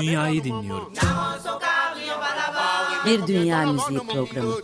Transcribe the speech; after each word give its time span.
Dünyayı 0.00 0.44
dinliyorum. 0.44 0.92
Bir 3.06 3.26
Dünya 3.26 3.72
Müziği 3.72 3.98
Programı. 3.98 4.54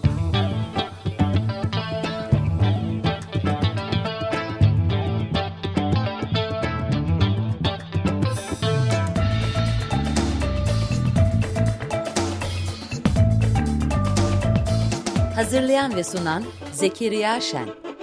Hazırlayan 15.34 15.96
ve 15.96 16.04
sunan 16.04 16.44
Zekeriya 16.72 17.40
Şen. 17.40 17.93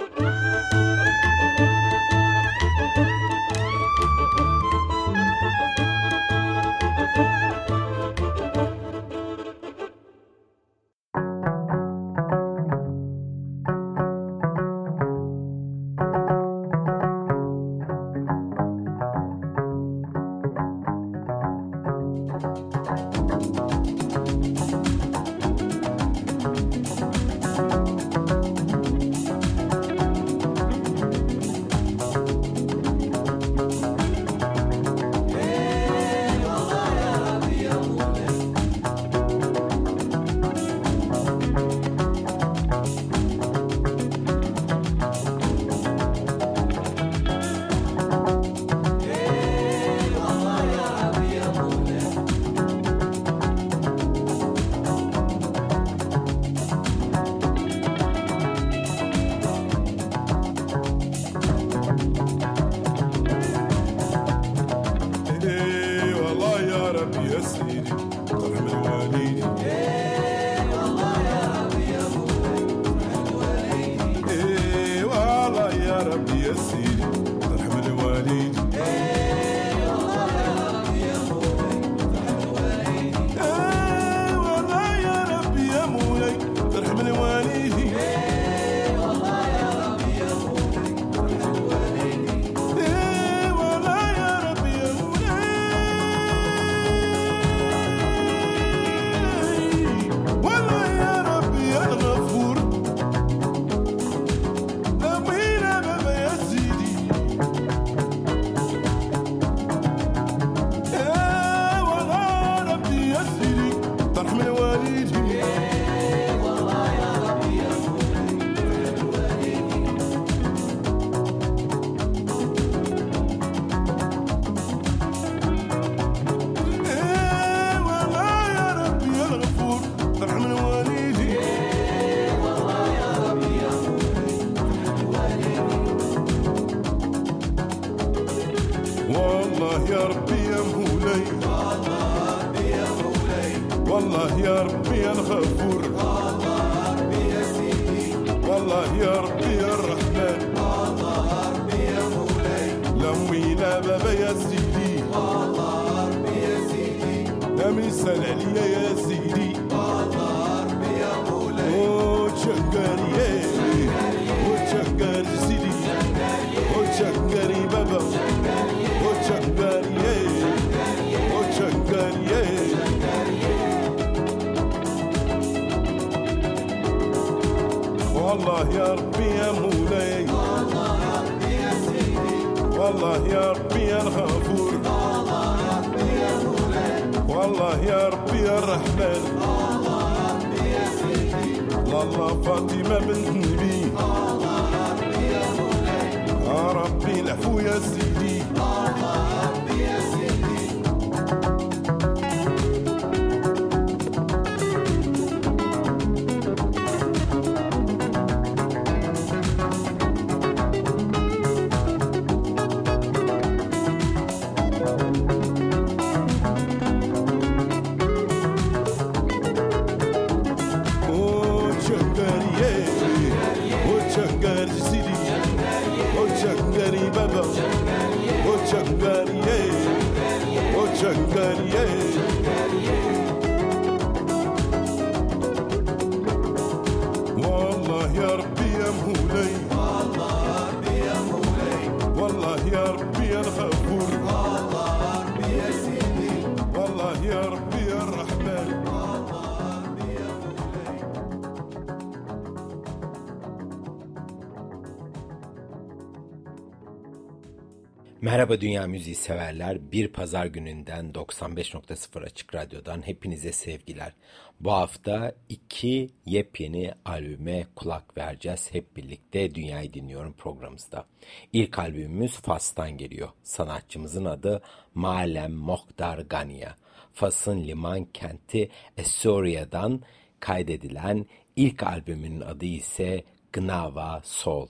Merhaba 258.42 258.60
Dünya 258.60 258.86
Müziği 258.86 259.16
severler. 259.16 259.92
Bir 259.92 260.08
pazar 260.08 260.46
gününden 260.46 261.12
95.0 261.12 262.24
Açık 262.24 262.54
Radyo'dan 262.54 263.06
hepinize 263.06 263.52
sevgiler. 263.52 264.12
Bu 264.60 264.72
hafta 264.72 265.32
iki 265.48 266.10
yepyeni 266.26 266.92
albüme 267.04 267.66
kulak 267.76 268.16
vereceğiz. 268.16 268.68
Hep 268.72 268.96
birlikte 268.96 269.54
Dünyayı 269.54 269.92
Dinliyorum 269.92 270.32
programımızda. 270.32 271.06
İlk 271.52 271.78
albümümüz 271.78 272.32
Fas'tan 272.32 272.90
geliyor. 272.90 273.28
Sanatçımızın 273.42 274.24
adı 274.24 274.62
Malem 274.94 275.52
Mohdar 275.52 276.18
Ganiya. 276.18 276.76
Fas'ın 277.12 277.64
liman 277.64 278.04
kenti 278.04 278.70
Esoria'dan 278.96 280.02
kaydedilen 280.40 281.26
ilk 281.56 281.82
albümünün 281.82 282.40
adı 282.40 282.66
ise 282.66 283.24
Gnava 283.52 284.20
Soul. 284.24 284.66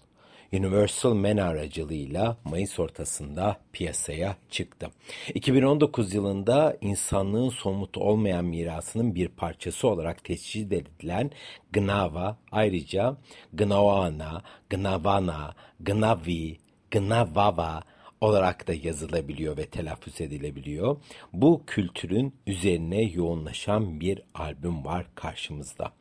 Universal 0.53 1.15
Man 1.15 1.37
aracılığıyla 1.37 2.37
Mayıs 2.45 2.79
ortasında 2.79 3.57
piyasaya 3.73 4.37
çıktı. 4.51 4.91
2019 5.35 6.15
yılında 6.15 6.77
insanlığın 6.81 7.49
somut 7.49 7.97
olmayan 7.97 8.45
mirasının 8.45 9.15
bir 9.15 9.29
parçası 9.29 9.89
olarak 9.89 10.25
tescil 10.25 10.73
edilen 10.73 11.31
Gnava 11.73 12.37
ayrıca 12.53 13.17
Gnawana, 13.53 14.43
Gnavana, 14.71 15.55
Gnavi, 15.81 16.59
Gnavava 16.91 17.83
olarak 18.21 18.69
da 18.69 18.75
yazılabiliyor 18.75 19.57
ve 19.57 19.67
telaffuz 19.67 20.21
edilebiliyor. 20.21 20.97
Bu 21.33 21.63
kültürün 21.67 22.35
üzerine 22.47 23.03
yoğunlaşan 23.03 24.01
bir 24.01 24.23
albüm 24.35 24.85
var 24.85 25.07
karşımızda. 25.15 25.93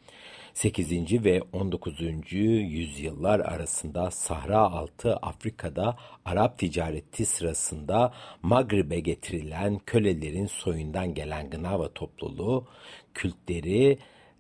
8. 0.54 1.24
ve 1.24 1.42
19. 1.54 1.94
yüzyıllar 2.32 3.40
arasında 3.40 4.12
Sahra 4.12 4.60
altı 4.60 5.16
Afrika'da 5.16 5.98
Arap 6.26 6.58
ticareti 6.58 7.26
sırasında 7.26 8.14
Maghrib'e 8.42 9.00
getirilen 9.00 9.80
kölelerin 9.86 10.48
soyundan 10.48 11.14
gelen 11.14 11.50
Gnava 11.50 11.94
topluluğu 11.94 12.68
kültleri 13.14 13.98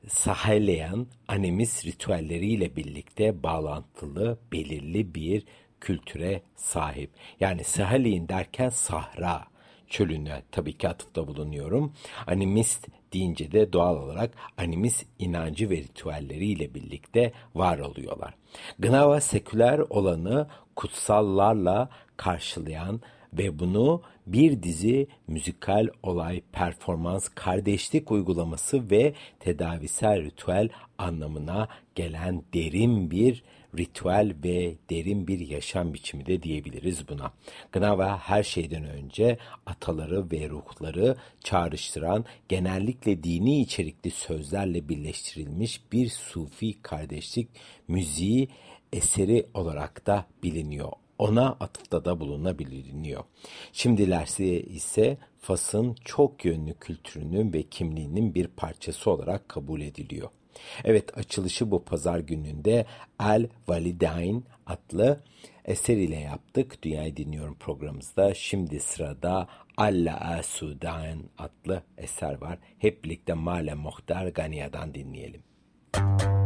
Saheleyan 0.08 1.08
animist 1.28 1.86
ritüelleriyle 1.86 2.76
birlikte 2.76 3.44
bağlantılı 3.44 4.38
belirli 4.52 5.16
bir 5.16 5.46
kültüre 5.82 6.42
sahip. 6.56 7.12
Yani 7.40 7.64
Saheleyin 7.64 8.28
derken 8.28 8.70
Sahra 8.70 9.51
çölüne 9.92 10.42
tabii 10.52 10.78
ki 10.78 10.90
atıfta 10.90 11.28
bulunuyorum. 11.28 11.94
Animist 12.28 12.88
deyince 13.14 13.52
de 13.52 13.74
doğal 13.74 13.98
olarak 13.98 14.32
animist 14.58 15.06
inancı 15.20 15.70
ve 15.70 15.76
ritüelleriyle 15.76 16.74
birlikte 16.74 17.34
var 17.56 17.80
oluyorlar. 17.80 18.34
Gnava 18.80 19.22
seküler 19.22 19.80
olanı 19.80 20.48
kutsallarla 20.76 21.90
karşılayan 22.18 23.02
ve 23.34 23.60
bunu 23.60 24.02
bir 24.28 24.64
dizi 24.64 25.08
müzikal 25.28 25.88
olay, 26.04 26.42
performans, 26.52 27.30
kardeşlik 27.30 28.12
uygulaması 28.12 28.92
ve 28.92 29.14
tedavisel 29.40 30.24
ritüel 30.24 30.70
anlamına 30.98 31.68
gelen 31.96 32.44
derin 32.54 33.12
bir 33.12 33.44
ritüel 33.78 34.36
ve 34.44 34.76
derin 34.90 35.28
bir 35.28 35.40
yaşam 35.40 35.94
biçimi 35.94 36.26
de 36.26 36.44
diyebiliriz 36.44 37.08
buna. 37.08 37.34
Gnava 37.72 38.18
her 38.18 38.44
şeyden 38.44 38.84
önce 38.84 39.38
ataları 39.66 40.32
ve 40.32 40.50
ruhları 40.50 41.16
çağrıştıran 41.44 42.26
genellikle 42.50 43.24
dini 43.24 43.62
içerikli 43.62 44.12
sözlerle 44.12 44.90
birleştirilmiş 44.90 45.82
bir 45.92 46.10
sufi 46.10 46.82
kardeşlik 46.82 47.48
müziği 47.88 48.48
eseri 48.94 49.46
olarak 49.54 50.08
da 50.08 50.26
biliniyor 50.44 50.92
ona 51.22 51.58
atıfta 51.60 52.06
da 52.06 52.20
bulunabiliyor. 52.20 53.24
Şimdilerse 53.74 54.46
ise 54.62 55.18
Fas'ın 55.40 55.96
çok 56.06 56.46
yönlü 56.46 56.74
kültürünün 56.74 57.54
ve 57.54 57.64
kimliğinin 57.64 58.36
bir 58.36 58.48
parçası 58.48 59.12
olarak 59.12 59.50
kabul 59.50 59.82
ediliyor. 59.82 60.30
Evet 60.84 61.18
açılışı 61.18 61.72
bu 61.72 61.84
pazar 61.84 62.20
gününde 62.20 62.86
El 63.20 63.48
Validain 63.68 64.46
adlı 64.66 65.20
eser 65.66 65.98
ile 65.98 66.20
yaptık. 66.20 66.84
Dünyayı 66.84 67.18
Dinliyorum 67.18 67.56
programımızda. 67.56 68.34
Şimdi 68.34 68.80
sırada 68.80 69.48
Alla 69.78 70.42
Sudan 70.44 71.24
adlı 71.38 71.84
eser 71.98 72.42
var. 72.42 72.58
Hep 72.80 73.04
birlikte 73.04 73.34
Male 73.34 73.74
Muhtar 73.74 74.28
Ganiya'dan 74.28 74.94
dinleyelim. 74.94 75.44
Müzik 75.96 76.41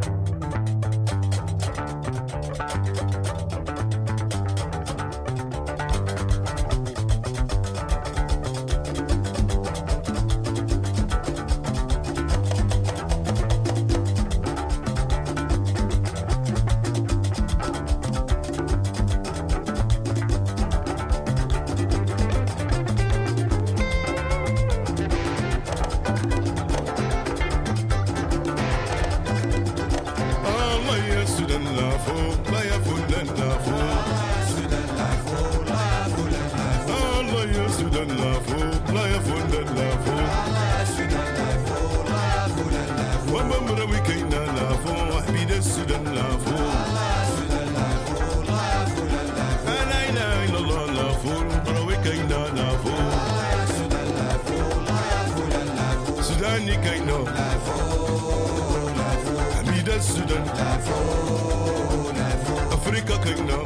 Africa 62.72 63.18
Kingdom. 63.24 63.65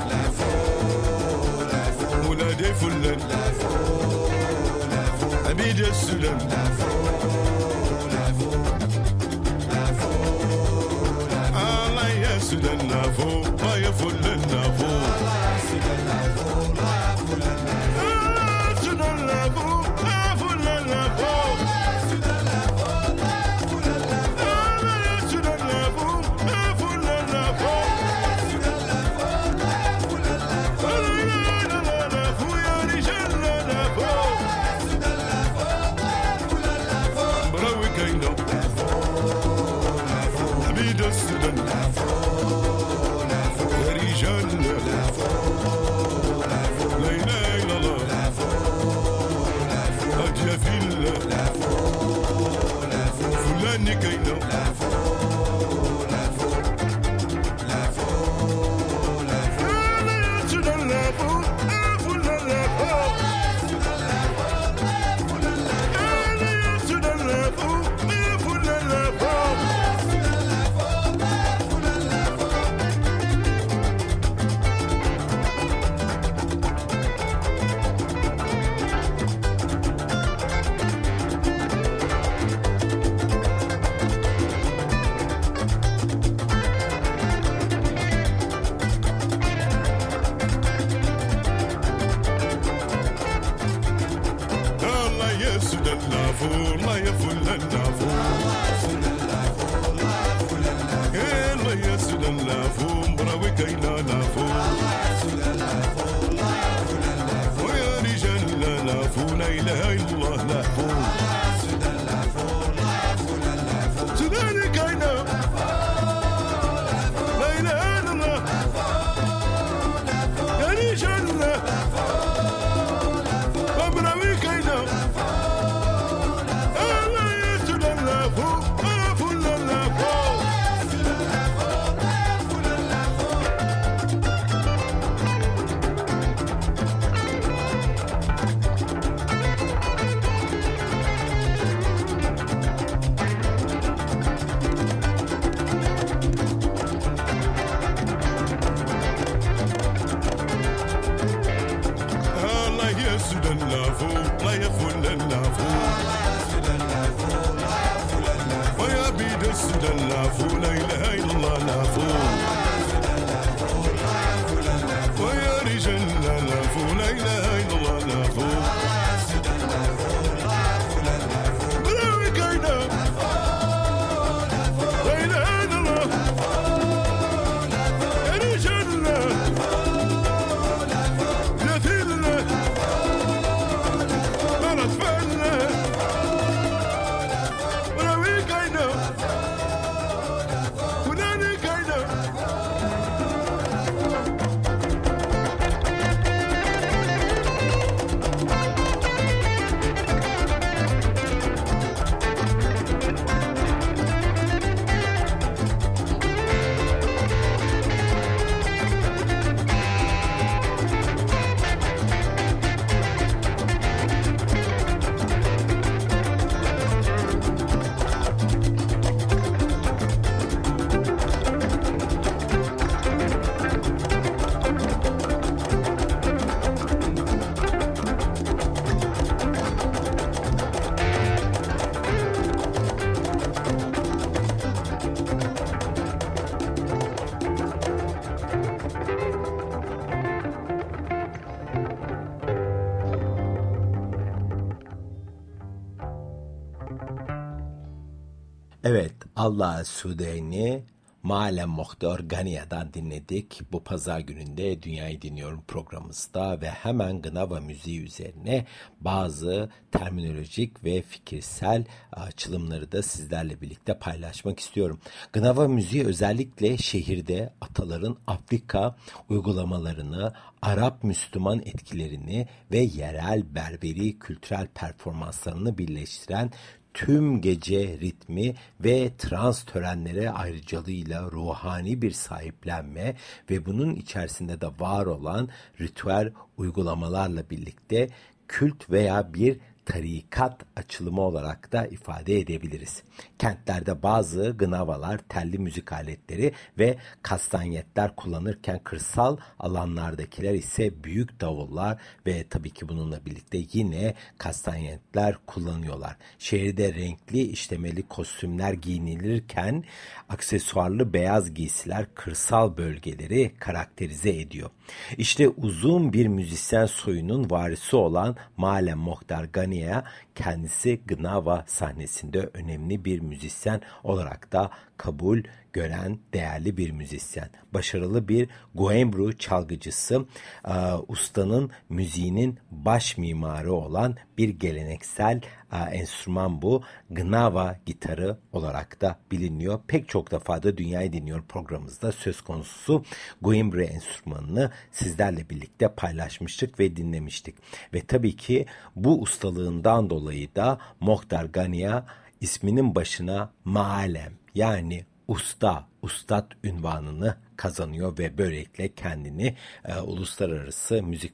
Allah 249.39 249.86
Sudeyni 249.86 250.84
Malem 251.24 251.69
Muhtar 251.69 252.19
Ganiya'dan 252.19 252.93
dinledik. 252.93 253.62
Bu 253.72 253.84
pazar 253.84 254.19
gününde 254.19 254.84
Dünyayı 254.84 255.22
Dinliyorum 255.22 255.63
programımızda 255.67 256.62
ve 256.62 256.69
hemen 256.69 257.22
Gnava 257.22 257.60
müziği 257.60 258.01
üzerine 258.01 258.65
bazı 259.01 259.69
terminolojik 259.91 260.84
ve 260.84 261.01
fikirsel 261.01 261.86
açılımları 262.12 262.91
da 262.91 263.03
sizlerle 263.03 263.62
birlikte 263.62 264.00
paylaşmak 264.00 264.60
istiyorum. 264.60 265.00
Gnava 265.34 265.67
müziği 265.67 266.05
özellikle 266.05 266.77
şehirde 266.77 267.53
ataların 267.62 268.17
Afrika 268.27 268.96
uygulamalarını, 269.29 270.34
Arap 270.62 271.03
Müslüman 271.03 271.60
etkilerini 271.60 272.48
ve 272.72 272.79
yerel 272.79 273.55
berberi 273.55 274.19
kültürel 274.19 274.67
performanslarını 274.67 275.77
birleştiren 275.77 276.51
tüm 276.93 277.41
gece 277.41 278.00
ritmi 278.00 278.55
ve 278.79 279.12
trans 279.17 279.63
törenlere 279.63 280.29
ayrıcalığıyla 280.29 281.31
ruhani 281.31 282.01
bir 282.01 282.12
sahiplenme 282.12 283.15
ve 283.50 283.65
bunun 283.65 283.96
içerisinde 283.96 284.62
de 284.62 284.67
var 284.79 285.05
olan 285.05 285.50
ritüel 285.81 286.34
uygulamalarla 286.58 287.50
birlikte 287.50 288.10
kült 288.48 288.89
veya 288.89 289.34
bir 289.34 289.60
tarikat 289.89 290.62
açılımı 290.75 291.22
olarak 291.22 291.72
da 291.72 291.88
ifade 291.88 292.39
edebiliriz. 292.39 293.03
Kentlerde 293.39 294.03
bazı 294.03 294.50
gınavalar, 294.50 295.17
telli 295.17 295.58
müzik 295.58 295.91
aletleri 295.93 296.53
ve 296.79 296.98
kastanyetler 297.22 298.15
kullanırken 298.15 298.79
kırsal 298.84 299.38
alanlardakiler 299.60 300.53
ise 300.53 301.03
büyük 301.03 301.41
davullar 301.41 301.98
ve 302.25 302.46
tabii 302.50 302.69
ki 302.69 302.89
bununla 302.89 303.25
birlikte 303.25 303.58
yine 303.74 304.13
kastanyetler 304.38 305.36
kullanıyorlar. 305.48 306.17
Şehirde 306.39 306.93
renkli 306.93 307.41
işlemeli 307.41 308.03
kostümler 308.03 308.74
giyinilirken 308.74 309.84
aksesuarlı 310.29 311.13
beyaz 311.13 311.53
giysiler 311.53 312.05
kırsal 312.15 312.77
bölgeleri 312.77 313.53
karakterize 313.60 314.39
ediyor. 314.39 314.69
İşte 315.17 315.50
uzun 315.50 316.13
bir 316.13 316.27
müzisyen 316.27 316.86
soyunun 316.86 317.50
varisi 317.50 317.96
olan 317.96 318.36
Malem 318.58 318.98
Mohtar 318.98 319.43
Gani'ye 319.79 320.03
kendisi 320.36 321.01
Gnava 321.07 321.63
sahnesinde 321.67 322.50
önemli 322.53 323.05
bir 323.05 323.19
müzisyen 323.19 323.81
olarak 324.03 324.51
da 324.51 324.71
kabul 325.00 325.44
gören 325.74 326.20
değerli 326.34 326.77
bir 326.77 326.91
müzisyen. 326.91 327.50
Başarılı 327.74 328.27
bir 328.27 328.50
guembru 328.75 329.38
çalgıcısı, 329.38 330.25
e, 330.65 330.74
ustanın 331.08 331.72
müziğinin 331.89 332.60
baş 332.72 333.18
mimarı 333.18 333.74
olan 333.74 334.15
bir 334.38 334.50
geleneksel 334.50 335.41
e, 335.72 335.77
enstrüman 335.77 336.62
bu. 336.62 336.84
Gnava 337.10 337.75
gitarı 337.86 338.38
olarak 338.53 339.01
da 339.01 339.20
biliniyor. 339.32 339.79
Pek 339.88 340.10
çok 340.10 340.32
defa 340.32 340.63
da 340.63 340.77
Dünyayı 340.77 341.13
Dinliyor 341.13 341.44
programımızda 341.44 342.12
söz 342.12 342.41
konusu 342.41 343.03
guembru 343.41 343.84
enstrümanını 343.84 344.72
sizlerle 344.91 345.50
birlikte 345.50 345.88
paylaşmıştık 345.88 346.79
ve 346.79 346.96
dinlemiştik. 346.96 347.56
Ve 347.94 348.01
tabii 348.01 348.36
ki 348.36 348.65
bu 348.96 349.22
ustalığından 349.22 350.10
dolayı 350.10 350.56
da 350.56 350.79
Mohtar 351.00 351.46
Gania 351.46 352.06
isminin 352.41 352.96
başına 352.96 353.51
Maalem 353.65 354.38
yani 354.56 355.06
usta, 355.27 355.88
ustad 356.01 356.51
ünvanını 356.63 357.36
kazanıyor 357.56 358.18
ve 358.18 358.38
böylelikle 358.38 358.94
kendini 358.96 359.56
e, 359.86 360.00
uluslararası 360.00 361.03
müzik 361.03 361.34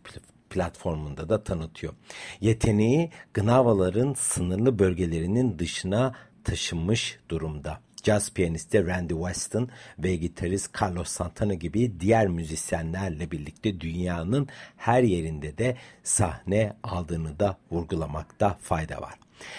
platformunda 0.49 1.29
da 1.29 1.43
tanıtıyor. 1.43 1.93
Yeteneği 2.41 3.11
Gnavaların 3.33 4.13
sınırlı 4.13 4.79
bölgelerinin 4.79 5.59
dışına 5.59 6.13
taşınmış 6.43 7.19
durumda. 7.29 7.79
Jazz 8.03 8.33
piyanisti 8.33 8.87
Randy 8.87 9.13
Weston 9.13 9.69
ve 9.99 10.15
gitarist 10.15 10.81
Carlos 10.81 11.07
Santana 11.07 11.53
gibi 11.53 11.99
diğer 11.99 12.27
müzisyenlerle 12.27 13.31
birlikte 13.31 13.81
dünyanın 13.81 14.47
her 14.77 15.03
yerinde 15.03 15.57
de 15.57 15.77
sahne 16.03 16.73
aldığını 16.83 17.39
da 17.39 17.57
vurgulamakta 17.71 18.57
fayda 18.61 19.01
var. 19.01 19.13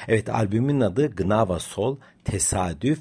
Evet 0.08 0.28
albümün 0.28 0.80
adı 0.80 1.16
Gnava 1.16 1.58
Sol, 1.58 1.96
Tesadüf 2.24 2.98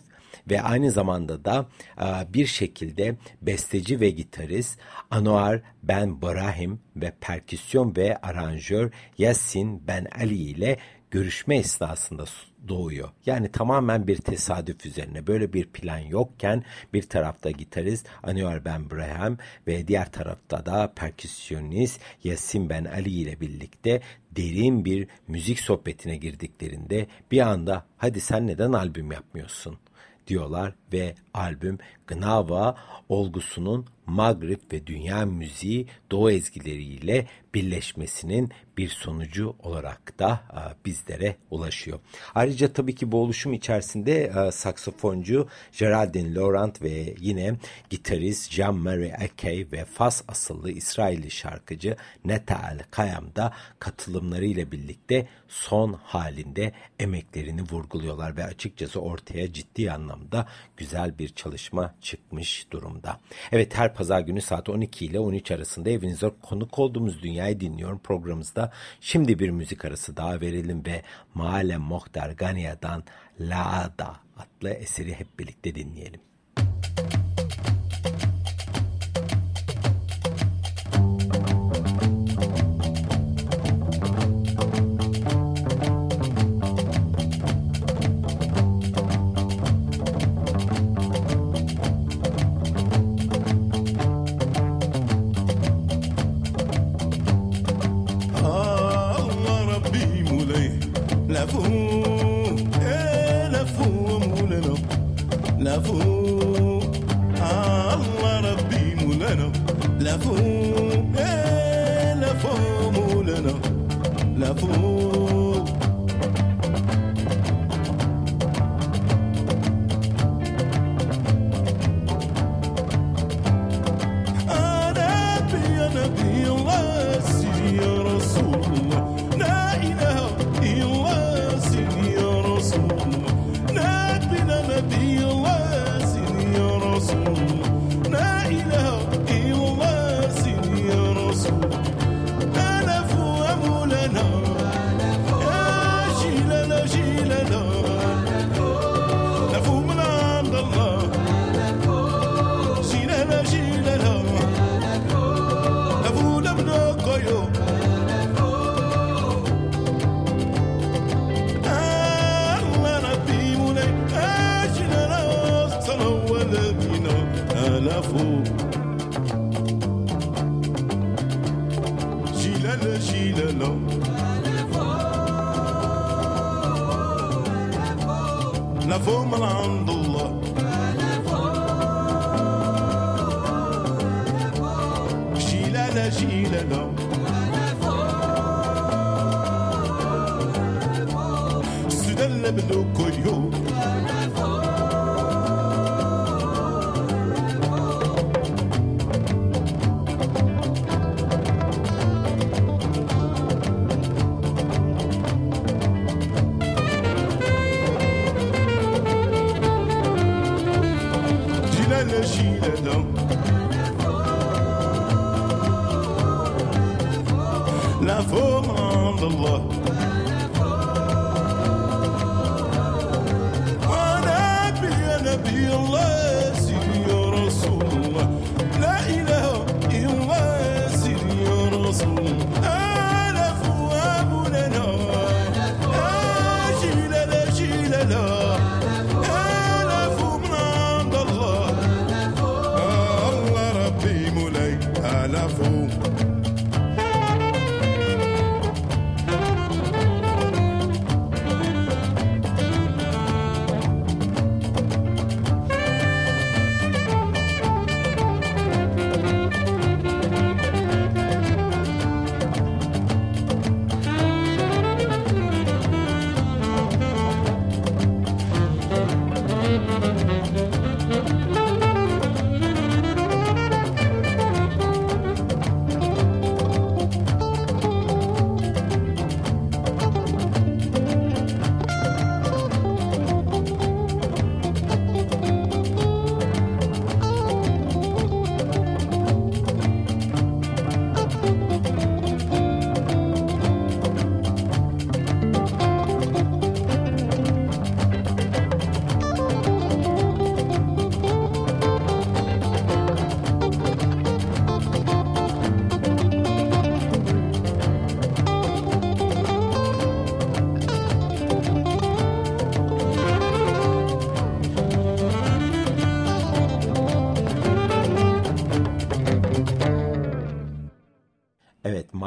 ve 0.49 0.61
aynı 0.61 0.91
zamanda 0.91 1.45
da 1.45 1.65
e, 2.01 2.33
bir 2.33 2.45
şekilde 2.45 3.15
besteci 3.41 3.99
ve 3.99 4.09
gitarist 4.09 4.79
Anwar 5.11 5.61
Ben 5.83 6.21
Brahim 6.21 6.79
ve 6.95 7.13
perküsyon 7.21 7.95
ve 7.95 8.17
aranjör 8.17 8.91
Yasin 9.17 9.87
Ben 9.87 10.07
Ali 10.19 10.35
ile 10.35 10.77
görüşme 11.11 11.57
esnasında 11.57 12.25
doğuyor. 12.67 13.09
Yani 13.25 13.51
tamamen 13.51 14.07
bir 14.07 14.17
tesadüf 14.17 14.85
üzerine 14.85 15.27
böyle 15.27 15.53
bir 15.53 15.65
plan 15.65 15.97
yokken 15.97 16.63
bir 16.93 17.03
tarafta 17.03 17.51
gitarist 17.51 18.07
Anwar 18.23 18.65
Ben 18.65 18.89
Braham 18.89 19.37
ve 19.67 19.87
diğer 19.87 20.11
tarafta 20.11 20.65
da 20.65 20.93
perküsyonist 20.95 22.01
Yasin 22.23 22.69
Ben 22.69 22.85
Ali 22.85 23.09
ile 23.09 23.41
birlikte 23.41 24.01
derin 24.31 24.85
bir 24.85 25.07
müzik 25.27 25.59
sohbetine 25.59 26.17
girdiklerinde 26.17 27.07
bir 27.31 27.39
anda 27.39 27.85
hadi 27.97 28.21
sen 28.21 28.47
neden 28.47 28.71
albüm 28.73 29.11
yapmıyorsun 29.11 29.77
diyorlar 30.27 30.73
ve 30.93 31.15
albüm 31.33 31.77
Gnava 32.07 32.75
olgusunun 33.09 33.85
Magrib 34.07 34.59
ve 34.73 34.87
dünya 34.87 35.25
müziği 35.25 35.87
Doğu 36.11 36.31
ezgileriyle 36.31 37.27
birleşmesinin 37.53 38.51
bir 38.77 38.89
sonucu 38.89 39.55
olarak 39.63 40.19
da 40.19 40.43
e, 40.51 40.85
bizlere 40.85 41.35
ulaşıyor. 41.51 41.99
Ayrıca 42.35 42.73
tabii 42.73 42.95
ki 42.95 43.11
bu 43.11 43.21
oluşum 43.21 43.53
içerisinde 43.53 44.23
e, 44.23 44.51
saksafoncu 44.51 45.47
Geraldine 45.79 46.35
Laurent 46.35 46.81
ve 46.81 47.15
yine 47.19 47.55
gitarist 47.89 48.51
Jean-Marie 48.51 49.23
Akey 49.23 49.67
ve 49.71 49.85
Fas 49.85 50.23
asıllı 50.27 50.71
İsrailli 50.71 51.31
şarkıcı 51.31 51.95
Neta 52.25 52.69
El 52.71 52.79
Kayam 52.91 53.35
da 53.35 53.53
katılımlarıyla 53.79 54.71
birlikte 54.71 55.27
son 55.47 55.93
halinde 55.93 56.71
emeklerini 56.99 57.61
vurguluyorlar 57.61 58.37
ve 58.37 58.43
açıkçası 58.43 59.01
ortaya 59.01 59.53
ciddi 59.53 59.91
anlamda 59.91 60.47
güzel 60.77 61.19
bir 61.19 61.29
çalışma 61.29 61.95
çıkmış 62.01 62.71
durumda. 62.71 63.19
Evet 63.51 63.77
her 63.77 63.93
pazar 63.95 64.19
günü 64.19 64.41
saat 64.41 64.69
12 64.69 65.05
ile 65.05 65.19
13 65.19 65.51
arasında 65.51 65.89
evinize 65.89 66.31
konuk 66.41 66.79
olduğumuz 66.79 67.23
Dünyayı 67.23 67.59
Dinliyorum 67.59 67.99
programımızda 67.99 68.71
şimdi 69.01 69.39
bir 69.39 69.49
müzik 69.49 69.85
arası 69.85 70.17
daha 70.17 70.41
verelim 70.41 70.85
ve 70.85 71.01
Maale 71.33 71.77
Mohtar 71.77 72.29
Ganiya'dan 72.29 73.03
Laada 73.39 74.15
adlı 74.37 74.69
eseri 74.69 75.13
hep 75.13 75.39
birlikte 75.39 75.75
dinleyelim. 75.75 76.21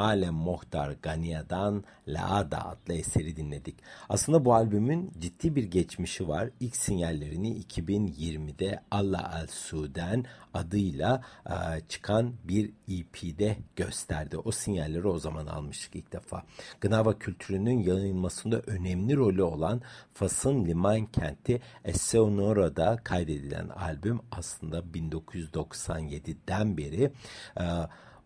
Malem 0.09 0.33
Mohtar 0.33 0.95
Gania'dan 1.01 1.83
Laada 2.07 2.65
adlı 2.67 2.93
eseri 2.93 3.35
dinledik. 3.35 3.75
Aslında 4.09 4.45
bu 4.45 4.53
albümün 4.53 5.11
ciddi 5.19 5.55
bir 5.55 5.63
geçmişi 5.63 6.27
var. 6.27 6.49
İlk 6.59 6.75
sinyallerini 6.75 7.61
2020'de 7.61 8.79
Allah 8.91 9.39
El 9.41 9.47
Su'den 9.47 10.25
adıyla 10.53 11.21
e, 11.49 11.53
çıkan 11.89 12.33
bir 12.43 12.71
EP'de 12.87 13.57
gösterdi. 13.75 14.37
O 14.37 14.51
sinyalleri 14.51 15.07
o 15.07 15.19
zaman 15.19 15.47
almıştık 15.47 15.95
ilk 15.95 16.11
defa. 16.11 16.43
Gınava 16.81 17.19
kültürünün 17.19 17.79
yayılmasında 17.79 18.61
önemli 18.67 19.15
rolü 19.15 19.43
olan 19.43 19.81
Fas'ın 20.13 20.65
liman 20.65 21.05
kenti 21.05 21.61
Esseonora'da 21.85 22.97
kaydedilen 23.03 23.69
albüm 23.69 24.19
aslında 24.31 24.79
1997'den 24.79 26.77
beri 26.77 27.11
e, 27.59 27.63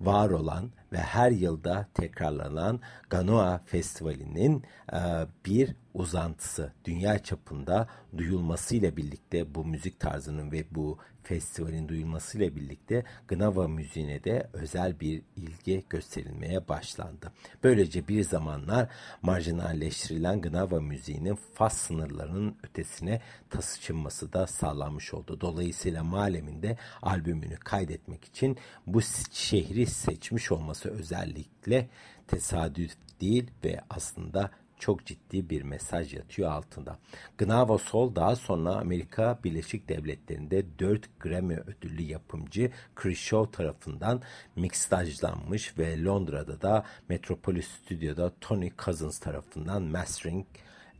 var 0.05 0.29
olan 0.29 0.71
ve 0.91 0.97
her 0.97 1.31
yılda 1.31 1.87
tekrarlanan 1.93 2.79
Ganoa 3.09 3.61
Festivali'nin 3.65 4.63
e, 4.93 4.99
bir 5.45 5.75
uzantısı. 5.93 6.73
Dünya 6.85 7.19
çapında 7.19 7.87
duyulmasıyla 8.17 8.97
birlikte 8.97 9.55
bu 9.55 9.65
müzik 9.65 9.99
tarzının 9.99 10.51
ve 10.51 10.65
bu 10.71 10.97
festivalin 11.23 11.87
duyulmasıyla 11.87 12.55
birlikte 12.55 13.03
Gnava 13.27 13.67
müziğine 13.67 14.23
de 14.23 14.49
özel 14.53 14.99
bir 14.99 15.21
ilgi 15.35 15.83
gösterilmeye 15.89 16.67
başlandı. 16.67 17.31
Böylece 17.63 18.07
bir 18.07 18.23
zamanlar 18.23 18.89
marjinalleştirilen 19.21 20.41
Gnava 20.41 20.79
müziğinin 20.79 21.35
Fas 21.53 21.77
sınırlarının 21.77 22.55
ötesine 22.63 23.21
taşınması 23.49 24.33
da 24.33 24.47
sağlanmış 24.47 25.13
oldu. 25.13 25.41
Dolayısıyla 25.41 26.03
Malem'in 26.03 26.53
albümünü 27.01 27.55
kaydetmek 27.55 28.25
için 28.25 28.57
bu 28.87 29.01
şehri 29.31 29.85
seçmiş 29.85 30.51
olması 30.51 30.89
özellikle 30.89 31.89
tesadüf 32.27 32.95
değil 33.21 33.51
ve 33.63 33.81
aslında 33.89 34.51
çok 34.79 35.05
ciddi 35.05 35.49
bir 35.49 35.61
mesaj 35.61 36.13
yatıyor 36.13 36.51
altında. 36.51 36.97
Gnavo 37.37 37.77
Sol 37.77 38.15
daha 38.15 38.35
sonra 38.35 38.75
Amerika 38.75 39.39
Birleşik 39.43 39.89
Devletleri'nde 39.89 40.79
4 40.79 41.19
Grammy 41.19 41.55
ödüllü 41.55 42.01
yapımcı 42.01 42.71
Chris 42.95 43.19
Shaw 43.19 43.57
tarafından 43.57 44.21
mixtajlanmış 44.55 45.77
ve 45.77 46.03
Londra'da 46.03 46.61
da 46.61 46.85
Metropolis 47.09 47.67
Stüdyo'da 47.67 48.31
Tony 48.41 48.71
Cousins 48.77 49.19
tarafından 49.19 49.83
mastering 49.83 50.45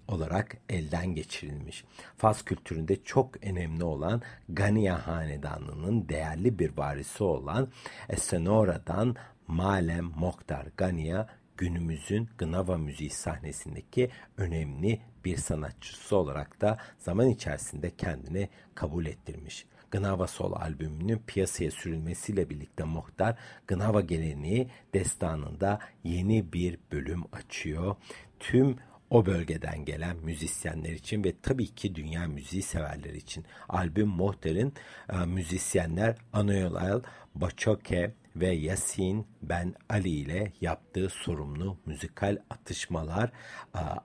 olarak 0.08 0.58
elden 0.70 1.16
geçirilmiş. 1.16 1.84
Fas 2.18 2.42
kültüründe 2.42 3.04
çok 3.04 3.44
önemli 3.44 3.84
olan 3.84 4.22
Gania 4.50 5.08
Hanedanı'nın 5.08 6.10
değerli 6.10 6.60
bir 6.60 6.78
varisi 6.78 7.24
olan 7.24 7.68
Esenora'dan 8.10 9.16
Malem 9.48 10.06
Mokhtar 10.16 10.66
Gania 10.78 11.28
günümüzün 11.58 12.30
Gnava 12.38 12.78
müziği 12.78 13.10
sahnesindeki 13.10 14.10
önemli 14.38 15.02
bir 15.26 15.38
sanatçısı 15.38 16.16
olarak 16.16 16.62
da 16.62 16.78
zaman 17.00 17.30
içerisinde 17.30 17.92
kendini 17.96 18.50
kabul 18.76 19.06
ettirmiş. 19.06 19.66
Gnava 19.92 20.28
Sol 20.28 20.54
albümünün 20.54 21.22
piyasaya 21.28 21.72
sürülmesiyle 21.72 22.50
birlikte 22.50 22.84
Muhtar 22.84 23.38
Gnava 23.68 24.02
geleneği 24.02 24.70
destanında 24.94 25.80
yeni 26.04 26.54
bir 26.54 26.78
bölüm 26.92 27.24
açıyor. 27.32 27.96
Tüm 28.40 28.78
o 29.10 29.26
bölgeden 29.26 29.86
gelen 29.86 30.18
müzisyenler 30.18 30.92
için 30.92 31.24
ve 31.24 31.34
tabii 31.42 31.68
ki 31.68 31.96
dünya 31.96 32.28
müziği 32.28 32.62
severler 32.62 33.14
için. 33.14 33.46
Albüm 33.70 34.08
Muhtar'ın 34.08 34.74
e, 35.14 35.26
müzisyenler 35.26 36.16
Anoyol 36.34 37.02
Bachoke, 37.36 38.14
ve 38.36 38.48
Yasin 38.48 39.28
Ben 39.42 39.76
Ali 39.90 40.10
ile 40.10 40.54
yaptığı 40.62 41.10
sorumlu 41.10 41.78
müzikal 41.86 42.38
atışmalar 42.50 43.32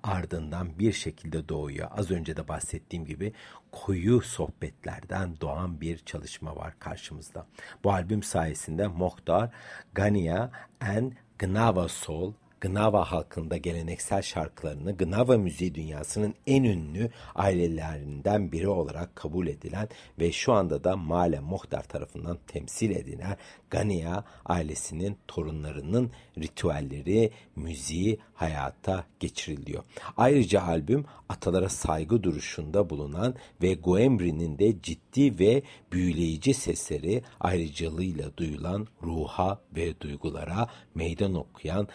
ardından 0.03 0.79
bir 0.79 0.93
şekilde 0.93 1.49
doğuyor. 1.49 1.89
Az 1.91 2.11
önce 2.11 2.37
de 2.37 2.49
bahsettiğim 2.49 3.05
gibi 3.05 3.33
koyu 3.73 4.21
sohbetlerden 4.21 5.41
doğan 5.41 5.81
bir 5.81 5.99
çalışma 5.99 6.57
var 6.57 6.79
karşımızda. 6.79 7.47
Bu 7.85 7.93
albüm 7.93 8.23
sayesinde 8.23 8.87
Mohtar, 8.87 9.51
Gania 9.95 10.51
and 10.81 11.13
Gnava 11.39 11.89
Soul 11.89 12.33
Gnava 12.61 13.05
halkında 13.13 13.57
geleneksel 13.57 14.23
şarkılarını 14.23 14.97
Gnava 14.97 15.37
müziği 15.37 15.75
dünyasının 15.75 16.35
en 16.47 16.65
ünlü 16.65 17.11
ailelerinden 17.35 18.53
biri 18.53 18.69
olarak 18.69 19.17
kabul 19.17 19.47
edilen 19.47 19.89
ve 20.19 20.33
şu 20.33 20.53
anda 20.53 20.85
da 20.85 20.97
Male 20.97 21.41
Mohtar 21.41 21.83
tarafından 21.83 22.39
temsil 22.47 22.91
edilen 22.91 23.37
Gania 23.71 24.25
ailesinin 24.47 25.19
torunlarının 25.29 26.11
ritüelleri, 26.39 27.31
müziği 27.57 28.19
hayata 28.35 29.05
geçiriliyor. 29.21 29.85
Ayrıca 30.17 30.63
albüm 30.63 31.05
atalara 31.29 31.69
saygı 31.69 32.23
duruşunda 32.23 32.91
bulunan 32.91 33.35
ve 33.63 33.75
Goemri'nin 33.75 34.59
de 34.59 34.83
ciddi 34.83 35.39
ve 35.39 35.63
büyüleyici 35.93 36.55
sesleri 36.55 37.23
ayrıcalığıyla 37.41 38.37
duyulan 38.37 38.87
ruha 39.03 39.61
ve 39.77 40.01
duygulara 40.01 40.69
meydan 40.95 41.35
okuyan 41.35 41.89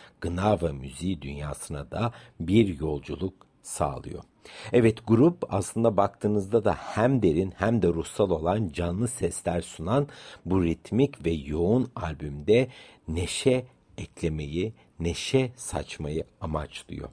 Gnava 0.54 0.74
müziği 0.74 1.22
dünyasına 1.22 1.92
da 1.92 2.12
bir 2.40 2.80
yolculuk 2.80 3.34
sağlıyor. 3.62 4.24
Evet 4.74 5.08
grup 5.08 5.54
aslında 5.54 5.98
baktığınızda 5.98 6.66
da 6.66 6.74
hem 6.74 7.22
derin 7.22 7.54
hem 7.58 7.82
de 7.82 7.88
ruhsal 7.88 8.30
olan 8.30 8.70
canlı 8.74 9.08
sesler 9.08 9.62
sunan 9.62 10.08
bu 10.46 10.64
ritmik 10.64 11.26
ve 11.26 11.32
yoğun 11.32 11.92
albümde 11.96 12.68
neşe 13.08 13.66
eklemeyi, 13.98 14.74
neşe 15.00 15.52
saçmayı 15.56 16.24
amaçlıyor. 16.42 17.10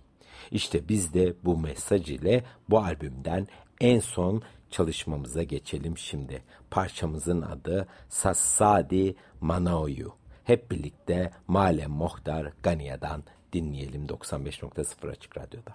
İşte 0.50 0.88
biz 0.88 1.14
de 1.14 1.34
bu 1.44 1.58
mesaj 1.58 2.10
ile 2.10 2.44
bu 2.70 2.78
albümden 2.78 3.46
en 3.80 4.00
son 4.00 4.42
çalışmamıza 4.70 5.42
geçelim 5.42 5.98
şimdi. 5.98 6.42
Parçamızın 6.70 7.42
adı 7.42 7.88
Sassadi 8.08 9.14
Manaoyu. 9.40 10.19
Hep 10.44 10.70
birlikte 10.70 11.30
Male 11.46 11.86
Mohtar 11.86 12.52
Gania'dan 12.62 13.24
dinleyelim 13.52 14.06
95.0 14.06 15.10
Açık 15.10 15.38
Radyo'da. 15.38 15.74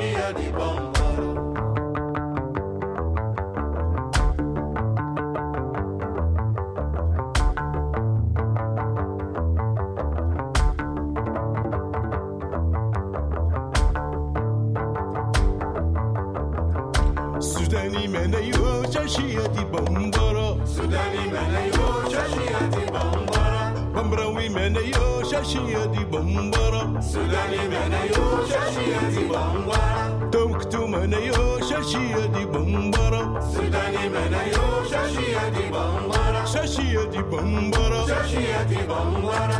cheia 0.00 0.32
de 0.32 0.50
bombom. 0.50 0.99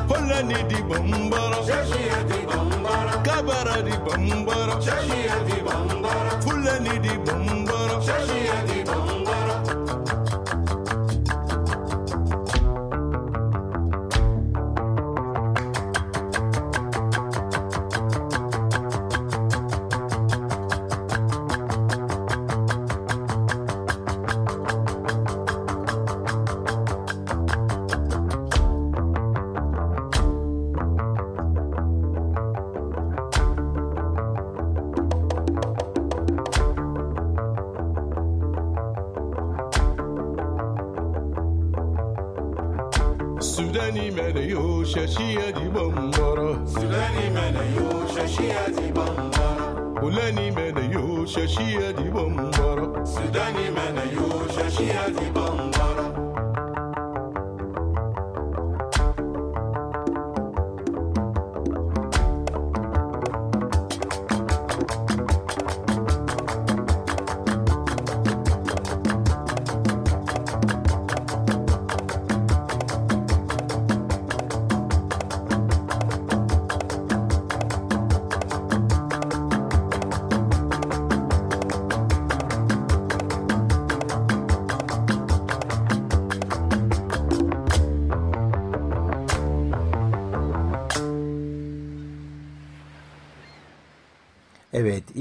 Polani 0.09 0.55
nidi 0.55 0.83
bomba. 0.83 1.30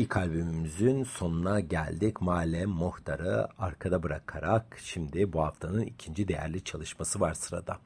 İlk 0.10 0.18
albümümüzün 0.18 1.04
sonuna 1.04 1.60
geldik. 1.60 2.22
Mahalle 2.22 2.66
Muhtar'ı 2.66 3.48
arkada 3.60 4.04
bırakarak 4.04 4.78
şimdi 4.84 5.34
bu 5.34 5.42
haftanın 5.42 5.82
ikinci 5.82 6.28
değerli 6.28 6.64
çalışması 6.64 7.20
var 7.20 7.34
sırada. 7.34 7.80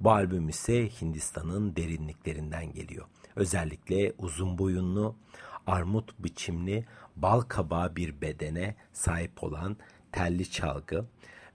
Bu 0.00 0.10
albüm 0.10 0.48
ise 0.48 0.88
Hindistan'ın 1.00 1.76
derinliklerinden 1.76 2.72
geliyor. 2.72 3.06
Özellikle 3.36 4.12
uzun 4.18 4.58
boyunlu, 4.58 5.16
armut 5.66 6.18
biçimli, 6.18 6.86
bal 7.16 7.40
kabağı 7.40 7.96
bir 7.96 8.20
bedene 8.20 8.74
sahip 8.92 9.44
olan 9.44 9.76
telli 10.12 10.50
çalgı 10.50 11.04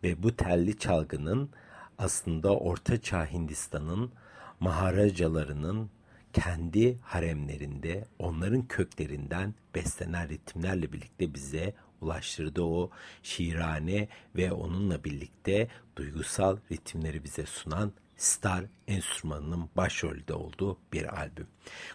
ve 0.03 0.23
bu 0.23 0.36
telli 0.36 0.77
çalgının 0.77 1.49
aslında 1.97 2.55
Orta 2.55 3.01
Çağ 3.01 3.25
Hindistan'ın 3.25 4.12
maharacalarının 4.59 5.89
kendi 6.33 6.97
haremlerinde 7.01 8.05
onların 8.19 8.67
köklerinden 8.67 9.53
beslenen 9.75 10.29
ritimlerle 10.29 10.91
birlikte 10.91 11.33
bize 11.33 11.73
ulaştırdığı 12.01 12.61
o 12.61 12.91
şiirane 13.23 14.07
ve 14.35 14.51
onunla 14.51 15.03
birlikte 15.03 15.67
duygusal 15.95 16.57
ritimleri 16.71 17.23
bize 17.23 17.45
sunan 17.45 17.91
star 18.23 18.65
enstrümanının 18.88 19.69
başrolde 19.77 20.33
olduğu 20.33 20.77
bir 20.93 21.19
albüm. 21.19 21.47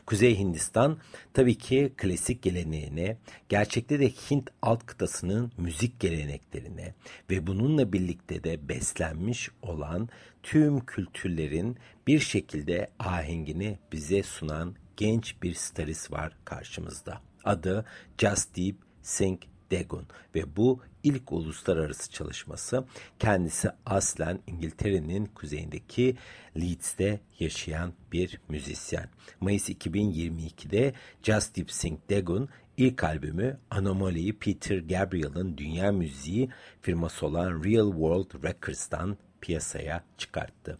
Kuzey 0.06 0.38
Hindistan 0.38 0.98
tabii 1.34 1.58
ki 1.58 1.92
klasik 1.96 2.42
geleneğine, 2.42 3.16
gerçekte 3.48 4.00
de 4.00 4.08
Hint 4.08 4.50
alt 4.62 4.86
kıtasının 4.86 5.52
müzik 5.56 6.00
geleneklerine 6.00 6.94
ve 7.30 7.46
bununla 7.46 7.92
birlikte 7.92 8.44
de 8.44 8.68
beslenmiş 8.68 9.50
olan 9.62 10.08
tüm 10.42 10.86
kültürlerin 10.86 11.76
bir 12.06 12.20
şekilde 12.20 12.90
ahengini 12.98 13.78
bize 13.92 14.22
sunan 14.22 14.74
genç 14.96 15.42
bir 15.42 15.54
starist 15.54 16.12
var 16.12 16.36
karşımızda. 16.44 17.20
Adı 17.44 17.84
Just 18.18 18.56
Deep 18.56 18.76
Singh 19.02 19.42
Degun 19.70 20.06
ve 20.34 20.56
bu 20.56 20.80
ilk 21.08 21.32
uluslararası 21.32 22.10
çalışması. 22.10 22.84
Kendisi 23.18 23.70
aslen 23.86 24.38
İngiltere'nin 24.46 25.26
kuzeyindeki 25.26 26.16
Leeds'te 26.56 27.20
yaşayan 27.38 27.92
bir 28.12 28.40
müzisyen. 28.48 29.08
Mayıs 29.40 29.70
2022'de 29.70 30.92
Just 31.22 31.56
Deep 31.56 31.70
Sync 31.70 31.98
Dagon 32.10 32.48
ilk 32.76 33.04
albümü 33.04 33.58
Anomaly'yi 33.70 34.38
Peter 34.38 34.78
Gabriel'ın 34.78 35.56
dünya 35.56 35.92
müziği 35.92 36.48
firması 36.82 37.26
olan 37.26 37.64
Real 37.64 37.90
World 37.90 38.44
Records'tan 38.44 39.16
piyasaya 39.40 40.04
çıkarttı. 40.18 40.78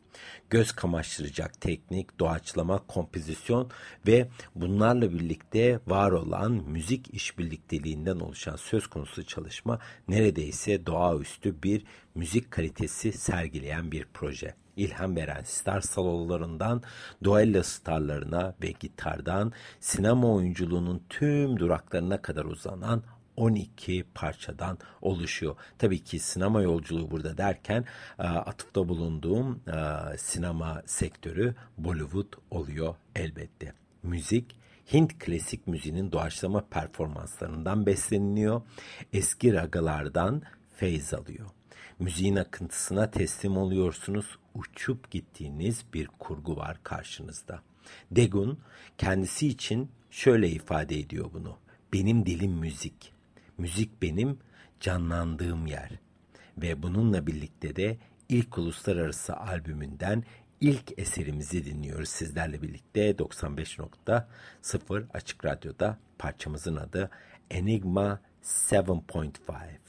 Göz 0.50 0.72
kamaştıracak 0.72 1.60
teknik, 1.60 2.20
doğaçlama, 2.20 2.78
kompozisyon 2.86 3.70
ve 4.06 4.28
bunlarla 4.54 5.12
birlikte 5.12 5.80
var 5.86 6.10
olan 6.10 6.52
müzik 6.52 7.14
işbirlikteliğinden 7.14 8.20
oluşan 8.20 8.56
söz 8.56 8.86
konusu 8.86 9.26
çalışma 9.26 9.78
neredeyse 10.08 10.86
doğaüstü 10.86 11.62
bir 11.62 11.84
müzik 12.14 12.50
kalitesi 12.50 13.12
sergileyen 13.12 13.92
bir 13.92 14.06
proje 14.14 14.54
ilham 14.78 15.16
veren 15.16 15.42
star 15.44 15.80
salolarından 15.80 16.82
duello 17.24 17.62
starlarına 17.62 18.54
ve 18.62 18.70
gitardan 18.70 19.52
sinema 19.80 20.34
oyunculuğunun 20.34 21.02
tüm 21.08 21.58
duraklarına 21.58 22.22
kadar 22.22 22.44
uzanan 22.44 23.02
12 23.38 24.04
parçadan 24.14 24.78
oluşuyor. 25.02 25.56
Tabii 25.78 26.04
ki 26.04 26.18
sinema 26.18 26.62
yolculuğu 26.62 27.10
burada 27.10 27.38
derken 27.38 27.84
e, 28.18 28.22
atıfta 28.22 28.88
bulunduğum 28.88 29.60
e, 29.66 30.18
sinema 30.18 30.82
sektörü 30.86 31.54
Bollywood 31.78 32.32
oluyor 32.50 32.94
elbette. 33.16 33.72
Müzik 34.02 34.58
Hint 34.92 35.18
klasik 35.18 35.66
müziğinin 35.66 36.12
doğaçlama 36.12 36.64
performanslarından 36.70 37.86
besleniyor. 37.86 38.62
Eski 39.12 39.52
ragalardan 39.52 40.42
feyz 40.76 41.14
alıyor. 41.14 41.46
Müziğin 41.98 42.36
akıntısına 42.36 43.10
teslim 43.10 43.56
oluyorsunuz. 43.56 44.38
Uçup 44.54 45.10
gittiğiniz 45.10 45.84
bir 45.94 46.06
kurgu 46.06 46.56
var 46.56 46.80
karşınızda. 46.82 47.62
Degun 48.10 48.58
kendisi 48.98 49.48
için 49.48 49.90
şöyle 50.10 50.48
ifade 50.48 50.98
ediyor 50.98 51.30
bunu. 51.32 51.56
Benim 51.92 52.26
dilim 52.26 52.52
müzik. 52.52 53.17
Müzik 53.58 54.02
benim 54.02 54.38
canlandığım 54.80 55.66
yer. 55.66 55.90
Ve 56.58 56.82
bununla 56.82 57.26
birlikte 57.26 57.76
de 57.76 57.98
ilk 58.28 58.58
uluslararası 58.58 59.36
albümünden 59.36 60.24
ilk 60.60 60.98
eserimizi 60.98 61.64
dinliyoruz 61.64 62.08
sizlerle 62.08 62.62
birlikte 62.62 63.10
95.0 63.10 65.04
Açık 65.14 65.44
Radyo'da 65.44 65.98
parçamızın 66.18 66.76
adı 66.76 67.10
Enigma 67.50 68.20
7.5. 68.42 69.87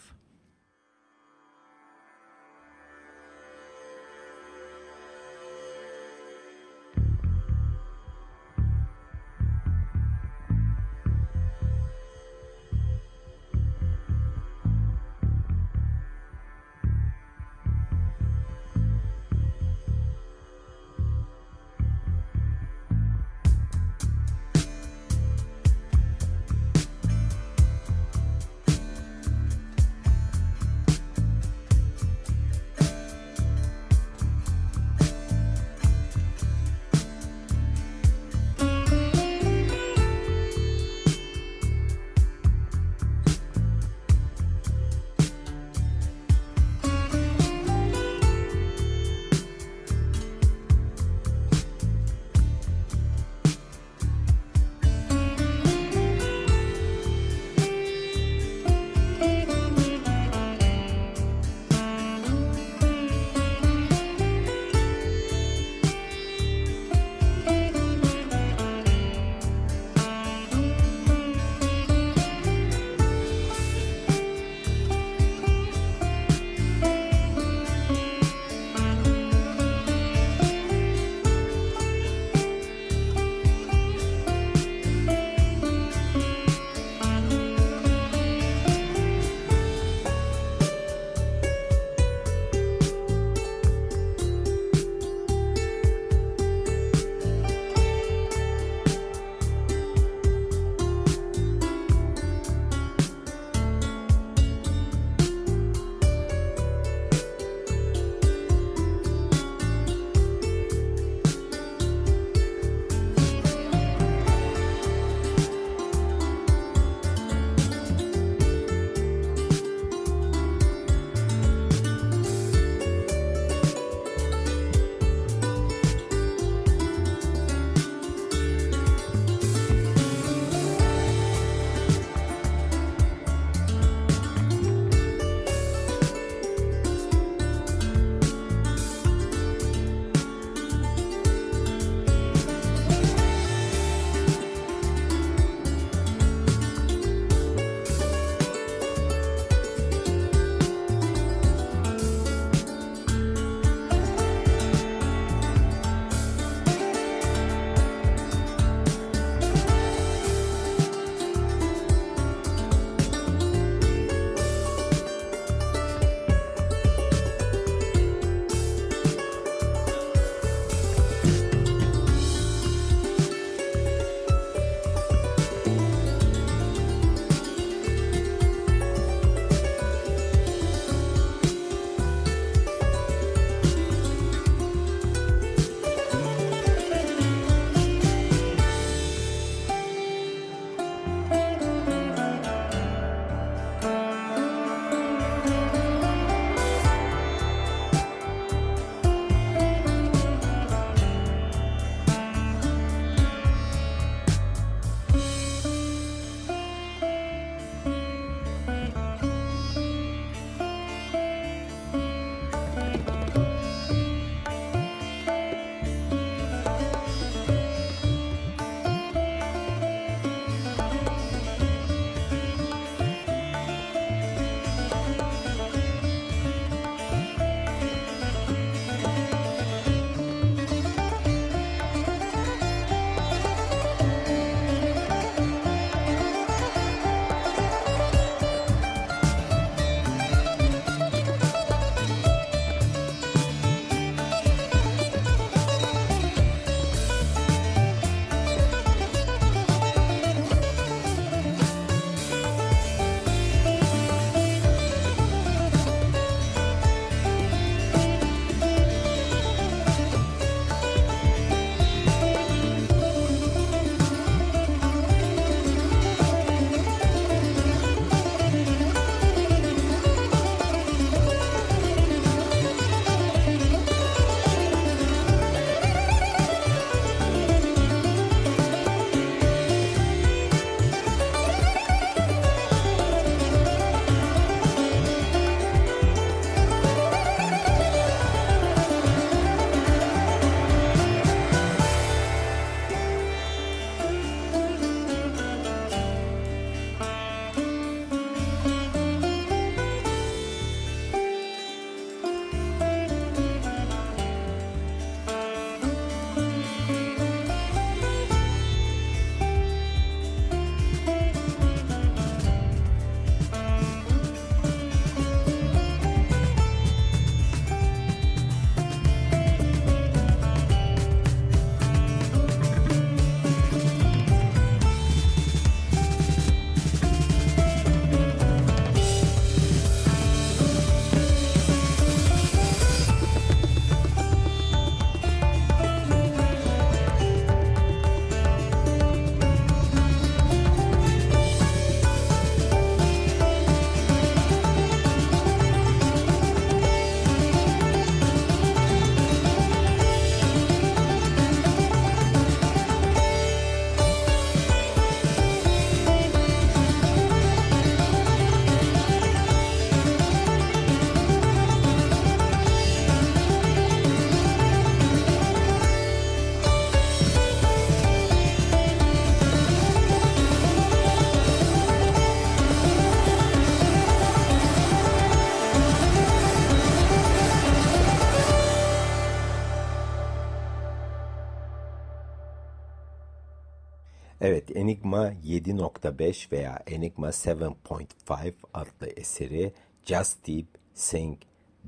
7.5 385.60 386.51
veya 386.51 386.84
Enigma 386.88 387.28
7.5 387.28 388.53
adlı 388.74 389.07
eseri 389.07 389.74
Just 390.05 390.47
Deep 390.47 390.68
Sing 390.93 391.38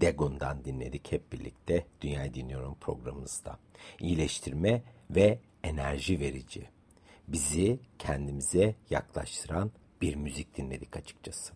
Dagon'dan 0.01 0.65
dinledik 0.65 1.11
hep 1.11 1.31
birlikte 1.33 1.85
Dünyayı 2.01 2.33
Dinliyorum 2.33 2.75
programımızda. 2.75 3.57
İyileştirme 3.99 4.81
ve 5.09 5.39
enerji 5.63 6.19
verici. 6.19 6.69
Bizi 7.27 7.79
kendimize 7.99 8.75
yaklaştıran 8.89 9.71
bir 10.01 10.15
müzik 10.15 10.57
dinledik 10.57 10.97
açıkçası. 10.97 11.53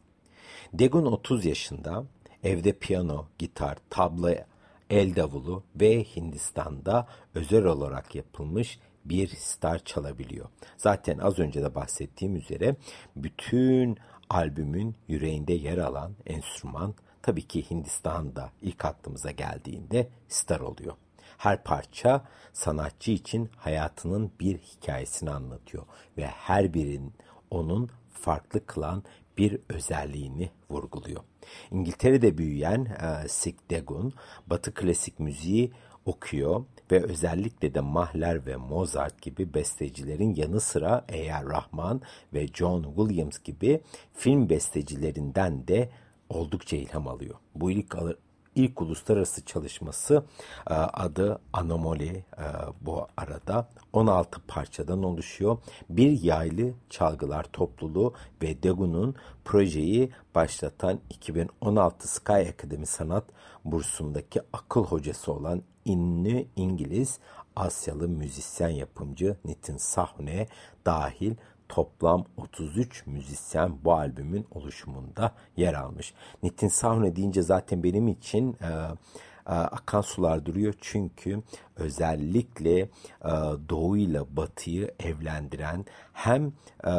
Dagon 0.79 1.05
30 1.05 1.45
yaşında 1.45 2.05
evde 2.43 2.73
piyano, 2.73 3.27
gitar, 3.37 3.77
tabla, 3.89 4.45
el 4.89 5.15
davulu 5.15 5.63
ve 5.75 6.03
Hindistan'da 6.03 7.07
özel 7.35 7.65
olarak 7.65 8.15
yapılmış 8.15 8.79
bir 9.05 9.27
star 9.27 9.79
çalabiliyor. 9.79 10.49
Zaten 10.77 11.17
az 11.17 11.39
önce 11.39 11.61
de 11.61 11.75
bahsettiğim 11.75 12.35
üzere 12.35 12.75
bütün 13.15 13.97
albümün 14.29 14.95
yüreğinde 15.07 15.53
yer 15.53 15.77
alan 15.77 16.13
enstrüman 16.25 16.93
tabii 17.21 17.47
ki 17.47 17.69
Hindistan'da 17.69 18.51
ilk 18.61 18.85
aklımıza 18.85 19.31
geldiğinde 19.31 20.09
star 20.27 20.59
oluyor. 20.59 20.95
Her 21.37 21.63
parça 21.63 22.25
sanatçı 22.53 23.11
için 23.11 23.49
hayatının 23.57 24.31
bir 24.39 24.57
hikayesini 24.57 25.31
anlatıyor 25.31 25.83
ve 26.17 26.25
her 26.25 26.73
birinin 26.73 27.13
onun 27.51 27.89
farklı 28.13 28.65
kılan 28.65 29.03
bir 29.37 29.59
özelliğini 29.69 30.51
vurguluyor. 30.69 31.23
İngiltere'de 31.71 32.37
büyüyen 32.37 32.85
e, 32.85 33.27
Sik 33.27 33.71
Degun, 33.71 34.13
Batı 34.47 34.73
klasik 34.73 35.19
müziği 35.19 35.71
okuyor 36.05 36.65
ve 36.91 37.03
özellikle 37.03 37.73
de 37.73 37.79
Mahler 37.79 38.45
ve 38.45 38.55
Mozart 38.55 39.21
gibi 39.21 39.53
bestecilerin 39.53 40.35
yanı 40.35 40.59
sıra 40.59 40.91
A.R. 40.91 41.43
Rahman 41.43 42.01
ve 42.33 42.47
John 42.47 42.83
Williams 42.83 43.39
gibi 43.39 43.81
film 44.13 44.49
bestecilerinden 44.49 45.67
de 45.67 45.89
oldukça 46.29 46.77
ilham 46.77 47.07
alıyor. 47.07 47.35
Bu 47.55 47.71
ilk 47.71 47.95
ilk 48.55 48.81
uluslararası 48.81 49.45
çalışması 49.45 50.23
e, 50.69 50.73
adı 50.73 51.39
Anomali 51.53 52.25
e, 52.37 52.45
bu 52.81 53.07
arada 53.17 53.69
16 53.93 54.41
parçadan 54.47 55.03
oluşuyor. 55.03 55.57
Bir 55.89 56.23
yaylı 56.23 56.73
çalgılar 56.89 57.43
topluluğu 57.43 58.13
ve 58.41 58.63
Degun'un 58.63 59.15
projeyi 59.45 60.11
başlatan 60.35 60.99
2016 61.09 62.07
Sky 62.07 62.33
Akademi 62.33 62.85
Sanat 62.85 63.23
Bursu'ndaki 63.65 64.41
akıl 64.53 64.83
hocası 64.83 65.33
olan 65.33 65.63
ünlü 65.85 66.45
İngiliz 66.55 67.19
Asyalı 67.55 68.07
müzisyen 68.09 68.69
yapımcı 68.69 69.37
Nitin 69.45 69.77
Sahne 69.77 70.47
dahil 70.85 71.35
toplam 71.69 72.25
33 72.37 73.07
müzisyen 73.07 73.77
bu 73.83 73.93
albümün 73.93 74.47
oluşumunda 74.51 75.31
yer 75.57 75.73
almış. 75.73 76.13
Nitin 76.43 76.67
Sahne 76.67 77.15
deyince 77.15 77.41
zaten 77.41 77.83
benim 77.83 78.07
için 78.07 78.57
e, 78.61 78.67
e, 79.47 79.53
akan 79.53 80.01
sular 80.01 80.45
duruyor. 80.45 80.73
Çünkü 80.81 81.41
özellikle 81.75 82.79
e, 82.79 82.89
Doğu 83.69 83.97
ile 83.97 84.35
Batı'yı 84.37 84.93
evlendiren 84.99 85.85
hem 86.13 86.53
e, 86.87 86.91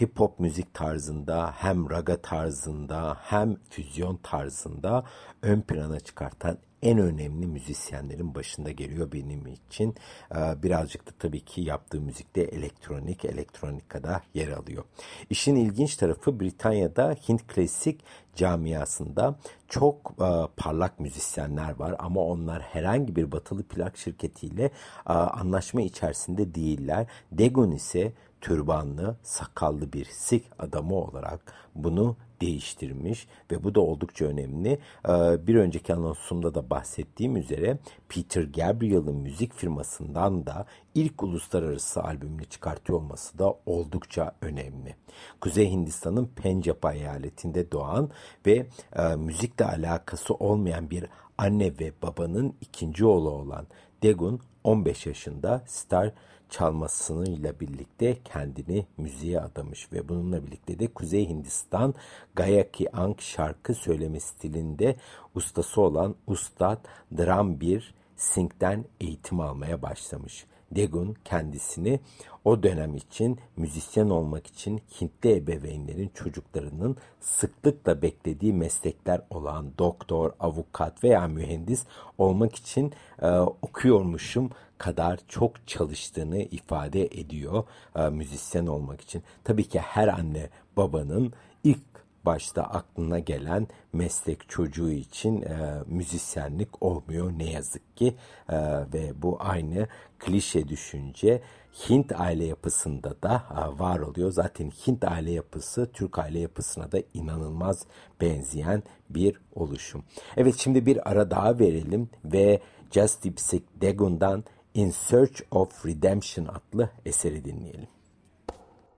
hip 0.00 0.20
hop 0.20 0.40
müzik 0.40 0.74
tarzında 0.74 1.52
hem 1.56 1.90
raga 1.90 2.22
tarzında 2.22 3.16
hem 3.20 3.56
füzyon 3.70 4.16
tarzında 4.16 5.04
ön 5.42 5.60
plana 5.60 6.00
çıkartan 6.00 6.58
en 6.82 6.98
önemli 6.98 7.46
müzisyenlerin 7.46 8.34
başında 8.34 8.70
geliyor 8.70 9.12
benim 9.12 9.46
için. 9.46 9.94
Ee, 10.34 10.62
birazcık 10.62 11.06
da 11.06 11.10
tabii 11.18 11.40
ki 11.40 11.60
yaptığı 11.60 12.00
müzikte 12.00 12.40
elektronik, 12.40 13.24
elektronikada 13.24 14.22
yer 14.34 14.48
alıyor. 14.48 14.84
İşin 15.30 15.56
ilginç 15.56 15.96
tarafı 15.96 16.40
Britanya'da 16.40 17.16
Hint 17.28 17.46
klasik 17.46 18.00
camiasında 18.38 19.38
çok 19.68 20.14
e, 20.20 20.28
parlak 20.56 21.00
müzisyenler 21.00 21.78
var 21.78 21.96
ama 21.98 22.20
onlar 22.20 22.62
herhangi 22.62 23.16
bir 23.16 23.32
batılı 23.32 23.62
plak 23.62 23.98
şirketiyle 23.98 24.64
e, 25.08 25.12
anlaşma 25.12 25.80
içerisinde 25.80 26.54
değiller. 26.54 27.06
Degon 27.32 27.70
ise 27.70 28.12
türbanlı, 28.40 29.16
sakallı 29.22 29.92
bir 29.92 30.04
Sikh 30.04 30.44
adamı 30.58 30.94
olarak 30.94 31.52
bunu 31.74 32.16
değiştirmiş 32.40 33.28
ve 33.50 33.64
bu 33.64 33.74
da 33.74 33.80
oldukça 33.80 34.24
önemli. 34.24 34.78
Ee, 35.08 35.46
bir 35.46 35.54
önceki 35.54 35.94
anonsumda 35.94 36.54
da 36.54 36.70
bahsettiğim 36.70 37.36
üzere 37.36 37.78
Peter 38.08 38.42
Gabriel'ın 38.42 39.16
müzik 39.16 39.54
firmasından 39.54 40.46
da 40.46 40.66
ilk 40.94 41.22
uluslararası 41.22 42.02
albümünü 42.02 42.44
çıkartıyor 42.44 42.98
olması 42.98 43.38
da 43.38 43.54
oldukça 43.66 44.32
önemli. 44.40 44.94
Kuzey 45.40 45.70
Hindistan'ın 45.70 46.26
Pencap 46.26 46.84
eyaletinde 46.84 47.72
doğan 47.72 48.10
ve 48.46 48.66
e, 48.96 49.16
müzikle 49.16 49.64
alakası 49.64 50.34
olmayan 50.34 50.90
bir 50.90 51.04
anne 51.38 51.72
ve 51.80 51.92
babanın 52.02 52.54
ikinci 52.60 53.06
oğlu 53.06 53.30
olan 53.30 53.66
Degun 54.02 54.40
15 54.64 55.06
yaşında 55.06 55.62
Star 55.66 56.12
çalmasıyla 56.50 57.60
birlikte 57.60 58.22
kendini 58.22 58.86
müziğe 58.96 59.40
adamış 59.40 59.92
ve 59.92 60.08
bununla 60.08 60.46
birlikte 60.46 60.78
de 60.78 60.86
Kuzey 60.86 61.28
Hindistan 61.28 61.94
Gayaki 62.34 62.96
Ang 62.96 63.20
şarkı 63.20 63.74
söyleme 63.74 64.20
stilinde 64.20 64.96
ustası 65.34 65.80
olan 65.80 66.14
Ustad 66.26 66.84
Drambir 67.18 67.94
Singh'den 68.16 68.84
eğitim 69.00 69.40
almaya 69.40 69.82
başlamış. 69.82 70.46
Degun 70.70 71.16
kendisini 71.24 72.00
o 72.44 72.62
dönem 72.62 72.96
için 72.96 73.38
müzisyen 73.56 74.08
olmak 74.08 74.46
için 74.46 74.80
Hintli 75.00 75.36
ebeveynlerin 75.36 76.10
çocuklarının 76.14 76.96
sıklıkla 77.20 78.02
beklediği 78.02 78.52
meslekler 78.52 79.20
olan 79.30 79.72
doktor, 79.78 80.32
avukat 80.40 81.04
veya 81.04 81.28
mühendis 81.28 81.84
olmak 82.18 82.54
için 82.54 82.92
e, 83.22 83.30
okuyormuşum 83.38 84.50
kadar 84.78 85.20
çok 85.28 85.66
çalıştığını 85.66 86.38
ifade 86.38 87.06
ediyor 87.06 87.64
e, 87.96 88.08
müzisyen 88.08 88.66
olmak 88.66 89.00
için. 89.00 89.22
Tabii 89.44 89.64
ki 89.64 89.78
her 89.78 90.08
anne 90.08 90.48
babanın 90.76 91.32
ilk 91.64 91.97
başta 92.24 92.62
aklına 92.62 93.18
gelen 93.18 93.66
meslek 93.92 94.48
çocuğu 94.48 94.90
için 94.90 95.42
e, 95.42 95.82
müzisyenlik 95.86 96.82
olmuyor 96.82 97.32
ne 97.38 97.50
yazık 97.50 97.96
ki 97.96 98.14
e, 98.48 98.56
ve 98.94 99.22
bu 99.22 99.36
aynı 99.40 99.88
klişe 100.18 100.68
düşünce 100.68 101.42
Hint 101.88 102.20
aile 102.20 102.44
yapısında 102.44 103.22
da 103.22 103.42
e, 103.50 103.78
var 103.78 103.98
oluyor. 103.98 104.32
Zaten 104.32 104.70
Hint 104.70 105.04
aile 105.04 105.30
yapısı 105.30 105.90
Türk 105.92 106.18
aile 106.18 106.38
yapısına 106.38 106.92
da 106.92 106.98
inanılmaz 107.14 107.86
benzeyen 108.20 108.82
bir 109.10 109.40
oluşum. 109.54 110.04
Evet 110.36 110.54
şimdi 110.58 110.86
bir 110.86 111.10
ara 111.10 111.30
daha 111.30 111.58
verelim 111.58 112.10
ve 112.24 112.60
Just 112.90 113.24
Dipsic 113.24 113.62
Dagon'dan 113.82 114.44
In 114.74 114.90
Search 114.90 115.40
of 115.50 115.86
Redemption 115.86 116.46
adlı 116.46 116.90
eseri 117.04 117.44
dinleyelim. 117.44 117.88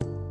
Evet 0.03 0.30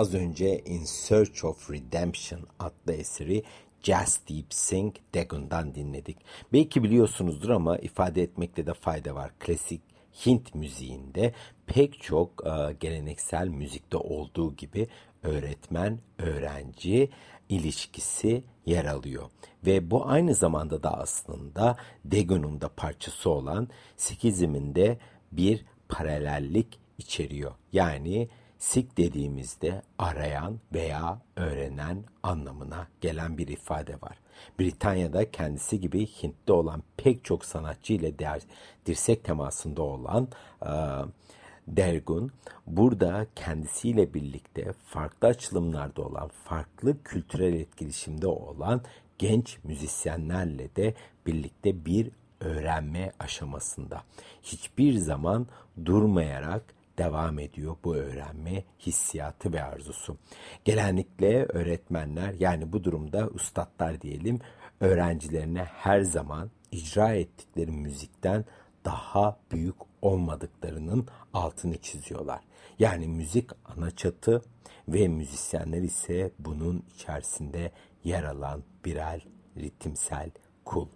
az 0.00 0.14
önce 0.14 0.58
In 0.58 0.84
Search 0.84 1.44
of 1.44 1.70
Redemption 1.70 2.40
adlı 2.58 2.92
eseri 2.92 3.42
Just 3.82 4.28
Deep 4.28 4.54
Sing 4.54 4.96
Dagon'dan 5.14 5.74
dinledik. 5.74 6.16
Belki 6.52 6.82
biliyorsunuzdur 6.82 7.50
ama 7.50 7.78
ifade 7.78 8.22
etmekte 8.22 8.66
de 8.66 8.74
fayda 8.74 9.14
var. 9.14 9.30
Klasik 9.38 9.82
Hint 10.26 10.54
müziğinde 10.54 11.34
pek 11.66 12.02
çok 12.02 12.46
e, 12.46 12.72
geleneksel 12.80 13.48
müzikte 13.48 13.96
olduğu 13.96 14.56
gibi 14.56 14.88
öğretmen 15.22 15.98
öğrenci 16.18 17.10
ilişkisi 17.48 18.44
yer 18.66 18.84
alıyor. 18.84 19.30
Ve 19.66 19.90
bu 19.90 20.08
aynı 20.08 20.34
zamanda 20.34 20.82
da 20.82 20.98
aslında 21.00 21.76
Dagon'un 22.12 22.60
da 22.60 22.68
parçası 22.68 23.30
olan 23.30 23.68
Sikizm'in 23.96 24.74
de 24.74 24.98
bir 25.32 25.64
paralellik 25.88 26.78
içeriyor. 26.98 27.52
Yani 27.72 28.28
Sik 28.60 28.96
dediğimizde 28.96 29.82
arayan 29.98 30.60
veya 30.74 31.18
öğrenen 31.36 32.04
anlamına 32.22 32.88
gelen 33.00 33.38
bir 33.38 33.48
ifade 33.48 33.94
var. 33.94 34.18
Britanya'da 34.58 35.30
kendisi 35.30 35.80
gibi 35.80 36.06
Hint'te 36.06 36.52
olan 36.52 36.82
pek 36.96 37.24
çok 37.24 37.44
sanatçı 37.44 37.92
ile 37.92 38.14
dirsek 38.86 39.24
temasında 39.24 39.82
olan 39.82 40.28
e, 40.62 40.70
Dergun 41.68 42.32
burada 42.66 43.26
kendisiyle 43.36 44.14
birlikte 44.14 44.72
farklı 44.72 45.28
açılımlarda 45.28 46.02
olan, 46.02 46.28
farklı 46.28 47.02
kültürel 47.02 47.54
etkileşimde 47.54 48.26
olan 48.26 48.82
genç 49.18 49.58
müzisyenlerle 49.64 50.76
de 50.76 50.94
birlikte 51.26 51.84
bir 51.84 52.10
öğrenme 52.40 53.12
aşamasında. 53.18 54.02
Hiçbir 54.42 54.94
zaman 54.94 55.46
durmayarak 55.84 56.79
devam 57.00 57.38
ediyor 57.38 57.76
bu 57.84 57.96
öğrenme 57.96 58.64
hissiyatı 58.78 59.52
ve 59.52 59.62
arzusu. 59.62 60.16
Genellikle 60.64 61.44
öğretmenler 61.44 62.34
yani 62.38 62.72
bu 62.72 62.84
durumda 62.84 63.28
ustadlar 63.28 64.00
diyelim 64.00 64.38
öğrencilerine 64.80 65.64
her 65.64 66.00
zaman 66.00 66.50
icra 66.72 67.14
ettikleri 67.14 67.70
müzikten 67.70 68.44
daha 68.84 69.40
büyük 69.52 69.76
olmadıklarının 70.02 71.06
altını 71.32 71.78
çiziyorlar. 71.78 72.40
Yani 72.78 73.08
müzik 73.08 73.50
ana 73.64 73.90
çatı 73.90 74.42
ve 74.88 75.08
müzisyenler 75.08 75.82
ise 75.82 76.32
bunun 76.38 76.84
içerisinde 76.94 77.72
yer 78.04 78.24
alan 78.24 78.62
birer 78.84 79.26
ritimsel 79.56 80.30
kul. 80.64 80.88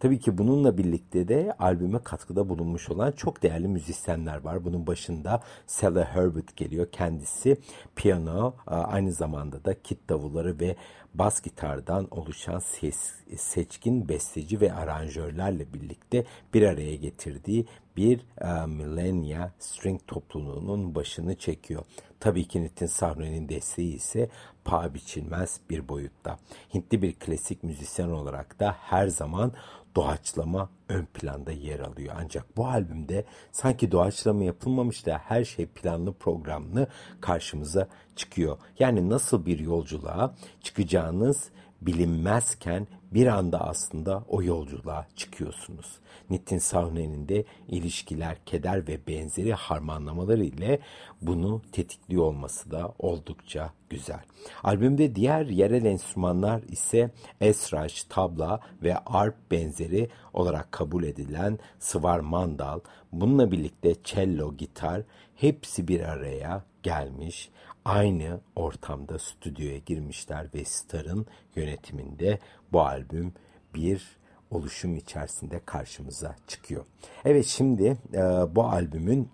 Tabii 0.00 0.18
ki 0.18 0.38
bununla 0.38 0.78
birlikte 0.78 1.28
de 1.28 1.52
albüme 1.58 1.98
katkıda 2.02 2.48
bulunmuş 2.48 2.90
olan 2.90 3.12
çok 3.12 3.42
değerli 3.42 3.68
müzisyenler 3.68 4.36
var. 4.44 4.64
Bunun 4.64 4.86
başında 4.86 5.40
Sally 5.66 6.04
Herbert 6.04 6.56
geliyor. 6.56 6.86
Kendisi 6.92 7.56
piyano, 7.96 8.54
aynı 8.66 9.12
zamanda 9.12 9.64
da 9.64 9.82
kit 9.82 10.08
davulları 10.08 10.60
ve 10.60 10.76
bas 11.14 11.42
gitardan 11.42 12.08
oluşan 12.10 12.58
ses, 12.58 13.14
seçkin 13.36 14.08
besteci 14.08 14.60
ve 14.60 14.72
aranjörlerle 14.72 15.72
birlikte 15.72 16.24
bir 16.54 16.62
araya 16.62 16.96
getirdiği 16.96 17.66
bir 17.96 18.20
e, 18.40 18.66
Millennia 18.66 19.50
String 19.58 20.00
topluluğunun 20.06 20.94
başını 20.94 21.36
çekiyor. 21.36 21.84
Tabii 22.24 22.48
ki 22.48 22.62
Nitin 22.62 22.86
Sahne'nin 22.86 23.48
desteği 23.48 23.94
ise 23.94 24.28
paha 24.64 24.94
biçilmez 24.94 25.60
bir 25.70 25.88
boyutta. 25.88 26.38
Hintli 26.74 27.02
bir 27.02 27.12
klasik 27.12 27.64
müzisyen 27.64 28.08
olarak 28.08 28.60
da 28.60 28.76
her 28.80 29.08
zaman 29.08 29.52
doğaçlama 29.96 30.70
ön 30.88 31.04
planda 31.04 31.52
yer 31.52 31.80
alıyor. 31.80 32.14
Ancak 32.18 32.56
bu 32.56 32.66
albümde 32.66 33.24
sanki 33.52 33.92
doğaçlama 33.92 34.44
yapılmamış 34.44 35.06
da 35.06 35.18
her 35.24 35.44
şey 35.44 35.66
planlı 35.66 36.12
programlı 36.12 36.86
karşımıza 37.20 37.88
çıkıyor. 38.16 38.58
Yani 38.78 39.10
nasıl 39.10 39.46
bir 39.46 39.58
yolculuğa 39.58 40.34
çıkacağınız 40.62 41.50
bilinmezken 41.82 42.86
bir 43.14 43.26
anda 43.26 43.60
aslında 43.60 44.24
o 44.28 44.42
yolculuğa 44.42 45.06
çıkıyorsunuz. 45.16 45.98
Nitin 46.30 46.58
Sahne'nin 46.58 47.28
de 47.28 47.44
ilişkiler, 47.68 48.36
keder 48.46 48.88
ve 48.88 48.98
benzeri 49.06 49.52
harmanlamaları 49.52 50.44
ile 50.44 50.78
bunu 51.22 51.62
tetikliyor 51.72 52.24
olması 52.24 52.70
da 52.70 52.94
oldukça 52.98 53.70
güzel. 53.90 54.22
Albümde 54.62 55.14
diğer 55.14 55.46
yerel 55.46 55.84
enstrümanlar 55.84 56.62
ise 56.62 57.10
esraç, 57.40 58.04
tabla 58.04 58.60
ve 58.82 58.98
arp 58.98 59.50
benzeri 59.50 60.08
olarak 60.32 60.72
kabul 60.72 61.04
edilen 61.04 61.58
sıvar 61.78 62.20
mandal, 62.20 62.80
bununla 63.12 63.52
birlikte 63.52 63.94
cello, 64.04 64.56
gitar 64.56 65.02
hepsi 65.36 65.88
bir 65.88 66.00
araya 66.00 66.64
gelmiş 66.82 67.50
aynı 67.84 68.40
ortamda 68.56 69.18
stüdyoya 69.18 69.78
girmişler 69.78 70.46
ve 70.54 70.64
Star'ın 70.64 71.26
yönetiminde 71.56 72.38
bu 72.72 72.82
albüm 72.82 73.32
bir 73.74 74.16
oluşum 74.50 74.96
içerisinde 74.96 75.60
karşımıza 75.66 76.36
çıkıyor. 76.46 76.84
Evet 77.24 77.46
şimdi 77.46 77.96
e, 78.12 78.20
bu 78.56 78.64
albümün 78.64 79.28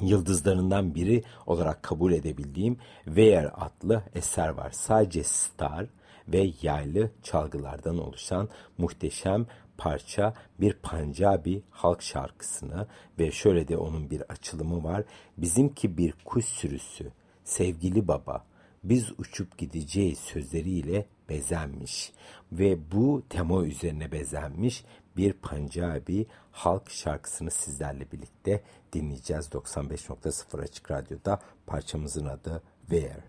yıldızlarından 0.00 0.94
biri 0.94 1.22
olarak 1.46 1.82
kabul 1.82 2.12
edebildiğim 2.12 2.78
Where 3.04 3.48
adlı 3.48 4.02
eser 4.14 4.48
var. 4.48 4.70
Sadece 4.70 5.24
Star 5.24 5.86
ve 6.28 6.50
yaylı 6.62 7.10
çalgılardan 7.22 7.98
oluşan 7.98 8.48
muhteşem 8.78 9.46
parça 9.78 10.34
bir 10.60 10.72
Pancabi 10.72 11.62
halk 11.70 12.02
şarkısını 12.02 12.86
ve 13.18 13.30
şöyle 13.30 13.68
de 13.68 13.76
onun 13.76 14.10
bir 14.10 14.20
açılımı 14.20 14.84
var. 14.84 15.04
Bizimki 15.38 15.98
bir 15.98 16.14
kuş 16.24 16.44
sürüsü 16.44 17.12
sevgili 17.46 18.08
baba 18.08 18.44
biz 18.84 19.12
uçup 19.18 19.58
gideceğiz 19.58 20.18
sözleriyle 20.18 21.06
bezenmiş 21.28 22.12
ve 22.52 22.92
bu 22.92 23.22
tema 23.28 23.64
üzerine 23.64 24.12
bezenmiş 24.12 24.84
bir 25.16 25.32
Pancabi 25.32 26.26
halk 26.52 26.90
şarkısını 26.90 27.50
sizlerle 27.50 28.12
birlikte 28.12 28.62
dinleyeceğiz 28.92 29.46
95.0 29.46 30.62
Açık 30.62 30.90
Radyo'da 30.90 31.40
parçamızın 31.66 32.26
adı 32.26 32.62
Where. 32.88 33.24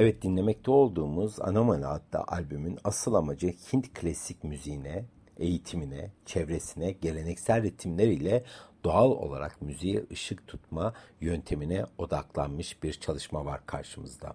Evet 0.00 0.22
dinlemekte 0.22 0.70
olduğumuz 0.70 1.40
Anomali 1.40 1.86
adlı 1.86 2.24
albümün 2.28 2.78
asıl 2.84 3.14
amacı 3.14 3.48
Hint 3.48 3.94
klasik 3.94 4.44
müziğine, 4.44 5.04
eğitimine, 5.36 6.10
çevresine, 6.26 6.90
geleneksel 6.92 7.62
ritimler 7.62 8.08
ile 8.08 8.44
doğal 8.84 9.10
olarak 9.10 9.62
müziğe 9.62 10.04
ışık 10.12 10.46
tutma 10.46 10.94
yöntemine 11.20 11.84
odaklanmış 11.98 12.82
bir 12.82 12.92
çalışma 12.92 13.44
var 13.44 13.66
karşımızda. 13.66 14.34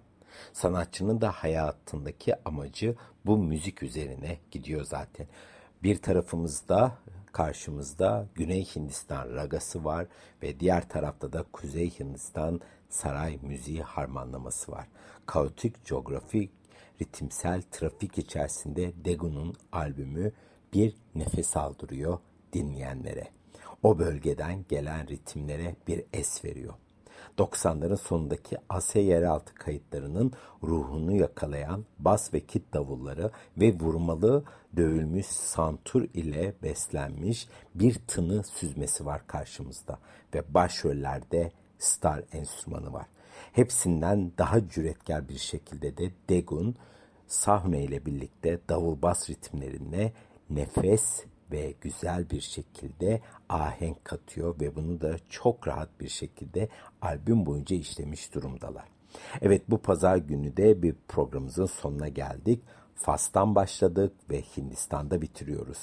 Sanatçının 0.52 1.20
da 1.20 1.30
hayatındaki 1.30 2.34
amacı 2.44 2.94
bu 3.26 3.38
müzik 3.38 3.82
üzerine 3.82 4.38
gidiyor 4.50 4.84
zaten. 4.84 5.26
Bir 5.82 5.96
tarafımızda 5.96 6.98
karşımızda 7.36 8.28
Güney 8.34 8.64
Hindistan 8.64 9.34
ragası 9.34 9.84
var 9.84 10.06
ve 10.42 10.60
diğer 10.60 10.88
tarafta 10.88 11.32
da 11.32 11.44
Kuzey 11.52 11.98
Hindistan 11.98 12.60
saray 12.88 13.38
müziği 13.42 13.82
harmanlaması 13.82 14.72
var. 14.72 14.88
Kaotik 15.26 15.84
coğrafi 15.84 16.50
ritimsel 17.02 17.62
trafik 17.62 18.18
içerisinde 18.18 18.92
Degun'un 19.04 19.54
albümü 19.72 20.32
bir 20.72 20.96
nefes 21.14 21.56
aldırıyor 21.56 22.18
dinleyenlere. 22.52 23.28
O 23.82 23.98
bölgeden 23.98 24.64
gelen 24.68 25.08
ritimlere 25.08 25.76
bir 25.88 26.04
es 26.12 26.44
veriyor. 26.44 26.74
90'ların 27.38 27.96
sonundaki 27.96 28.56
Asya 28.68 29.02
yeraltı 29.02 29.54
kayıtlarının 29.54 30.32
ruhunu 30.62 31.16
yakalayan 31.16 31.84
bas 31.98 32.34
ve 32.34 32.40
kit 32.40 32.72
davulları 32.72 33.30
ve 33.58 33.74
vurmalı 33.80 34.44
dövülmüş 34.76 35.26
santur 35.26 36.02
ile 36.14 36.54
beslenmiş 36.62 37.48
bir 37.74 37.94
tını 37.94 38.44
süzmesi 38.44 39.06
var 39.06 39.26
karşımızda 39.26 39.98
ve 40.34 40.54
başrollerde 40.54 41.52
star 41.78 42.22
enstrümanı 42.32 42.92
var. 42.92 43.06
Hepsinden 43.52 44.32
daha 44.38 44.68
cüretkar 44.68 45.28
bir 45.28 45.38
şekilde 45.38 45.96
de 45.96 46.10
Degun 46.28 46.76
sahne 47.26 47.82
ile 47.82 48.06
birlikte 48.06 48.60
davul 48.68 49.02
bas 49.02 49.30
ritimlerine 49.30 50.12
nefes 50.50 51.24
ve 51.52 51.74
güzel 51.80 52.30
bir 52.30 52.40
şekilde 52.40 53.20
ahenk 53.48 54.04
katıyor 54.04 54.60
ve 54.60 54.76
bunu 54.76 55.00
da 55.00 55.16
çok 55.28 55.68
rahat 55.68 56.00
bir 56.00 56.08
şekilde 56.08 56.68
albüm 57.02 57.46
boyunca 57.46 57.76
işlemiş 57.76 58.34
durumdalar. 58.34 58.84
Evet 59.40 59.62
bu 59.68 59.78
pazar 59.78 60.16
günü 60.16 60.56
de 60.56 60.82
bir 60.82 60.94
programımızın 61.08 61.66
sonuna 61.66 62.08
geldik. 62.08 62.62
Fas'tan 62.94 63.54
başladık 63.54 64.12
ve 64.30 64.42
Hindistan'da 64.42 65.22
bitiriyoruz. 65.22 65.78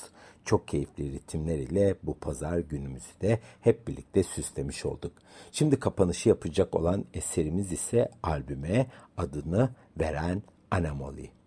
Çok 0.46 0.68
keyifli 0.68 1.12
ritimler 1.12 1.60
ile 1.60 1.96
bu 2.04 2.20
pazar 2.20 2.58
günümüzü 2.58 3.22
de 3.22 3.40
hep 3.62 3.88
birlikte 3.88 4.24
süslemiş 4.24 4.86
olduk. 4.86 5.12
Şimdi 5.52 5.80
kapanışı 5.80 6.30
yapacak 6.30 6.76
olan 6.76 7.06
eserimiz 7.14 7.72
ise 7.72 8.12
albüme 8.24 8.88
adını 9.18 9.70
veren 10.00 10.44
Anomali. 10.72 11.43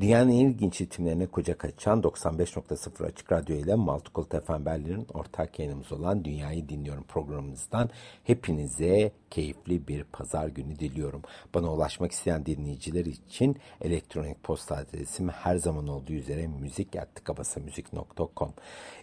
Dünyanın 0.00 0.30
en 0.30 0.46
ilginç 0.46 0.80
ritimlerine 0.80 1.26
kucak 1.26 1.64
açan 1.64 2.00
95.0 2.00 3.06
Açık 3.06 3.32
Radyo 3.32 3.56
ile 3.56 3.74
Multicult 3.74 4.34
Efenberlerin 4.34 5.06
ortak 5.14 5.58
yayınımız 5.58 5.92
olan 5.92 6.24
Dünyayı 6.24 6.68
Dinliyorum 6.68 7.04
programımızdan 7.04 7.90
hepinize 8.24 9.12
keyifli 9.30 9.88
bir 9.88 10.04
pazar 10.04 10.48
günü 10.48 10.78
diliyorum. 10.78 11.22
Bana 11.54 11.72
ulaşmak 11.72 12.12
isteyen 12.12 12.46
dinleyiciler 12.46 13.04
için 13.04 13.56
elektronik 13.80 14.42
posta 14.42 14.76
adresim 14.76 15.28
her 15.28 15.56
zaman 15.56 15.88
olduğu 15.88 16.12
üzere 16.12 16.46
müzik.tıkabasamüzik.com 16.46 18.52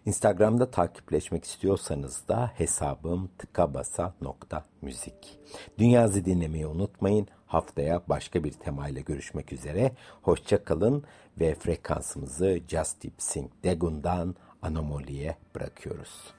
Instagram'da 0.06 0.72
takipleşmek 0.72 1.46
istiyorsanız 1.46 2.28
da 2.28 2.52
hesabım 2.56 3.30
tıkabasa.müzik. 3.38 5.40
Dünyazı 5.78 6.26
dinlemeyi 6.26 6.68
unutmayın. 6.68 7.28
Haftaya 7.54 8.02
başka 8.10 8.44
bir 8.44 8.52
temayla 8.52 9.02
görüşmek 9.02 9.54
üzere. 9.54 9.92
Hoşça 10.22 10.64
kalın 10.64 11.04
ve 11.40 11.56
frekansımızı 11.56 12.60
Just 12.68 13.04
Deep 13.04 13.14
Sync 13.18 13.50
Degun'dan 13.64 14.36
Anomali'ye 14.62 15.38
bırakıyoruz. 15.56 16.34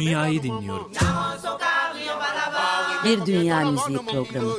Dünyayı 0.00 0.42
dinliyorum. 0.42 0.92
Bir 3.04 3.26
Dünya 3.26 3.70
Müziği 3.70 3.98
Programı. 3.98 4.52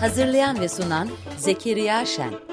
Hazırlayan 0.00 0.60
ve 0.60 0.68
sunan 0.68 1.08
Zekeriya 1.36 2.06
Şen. 2.06 2.43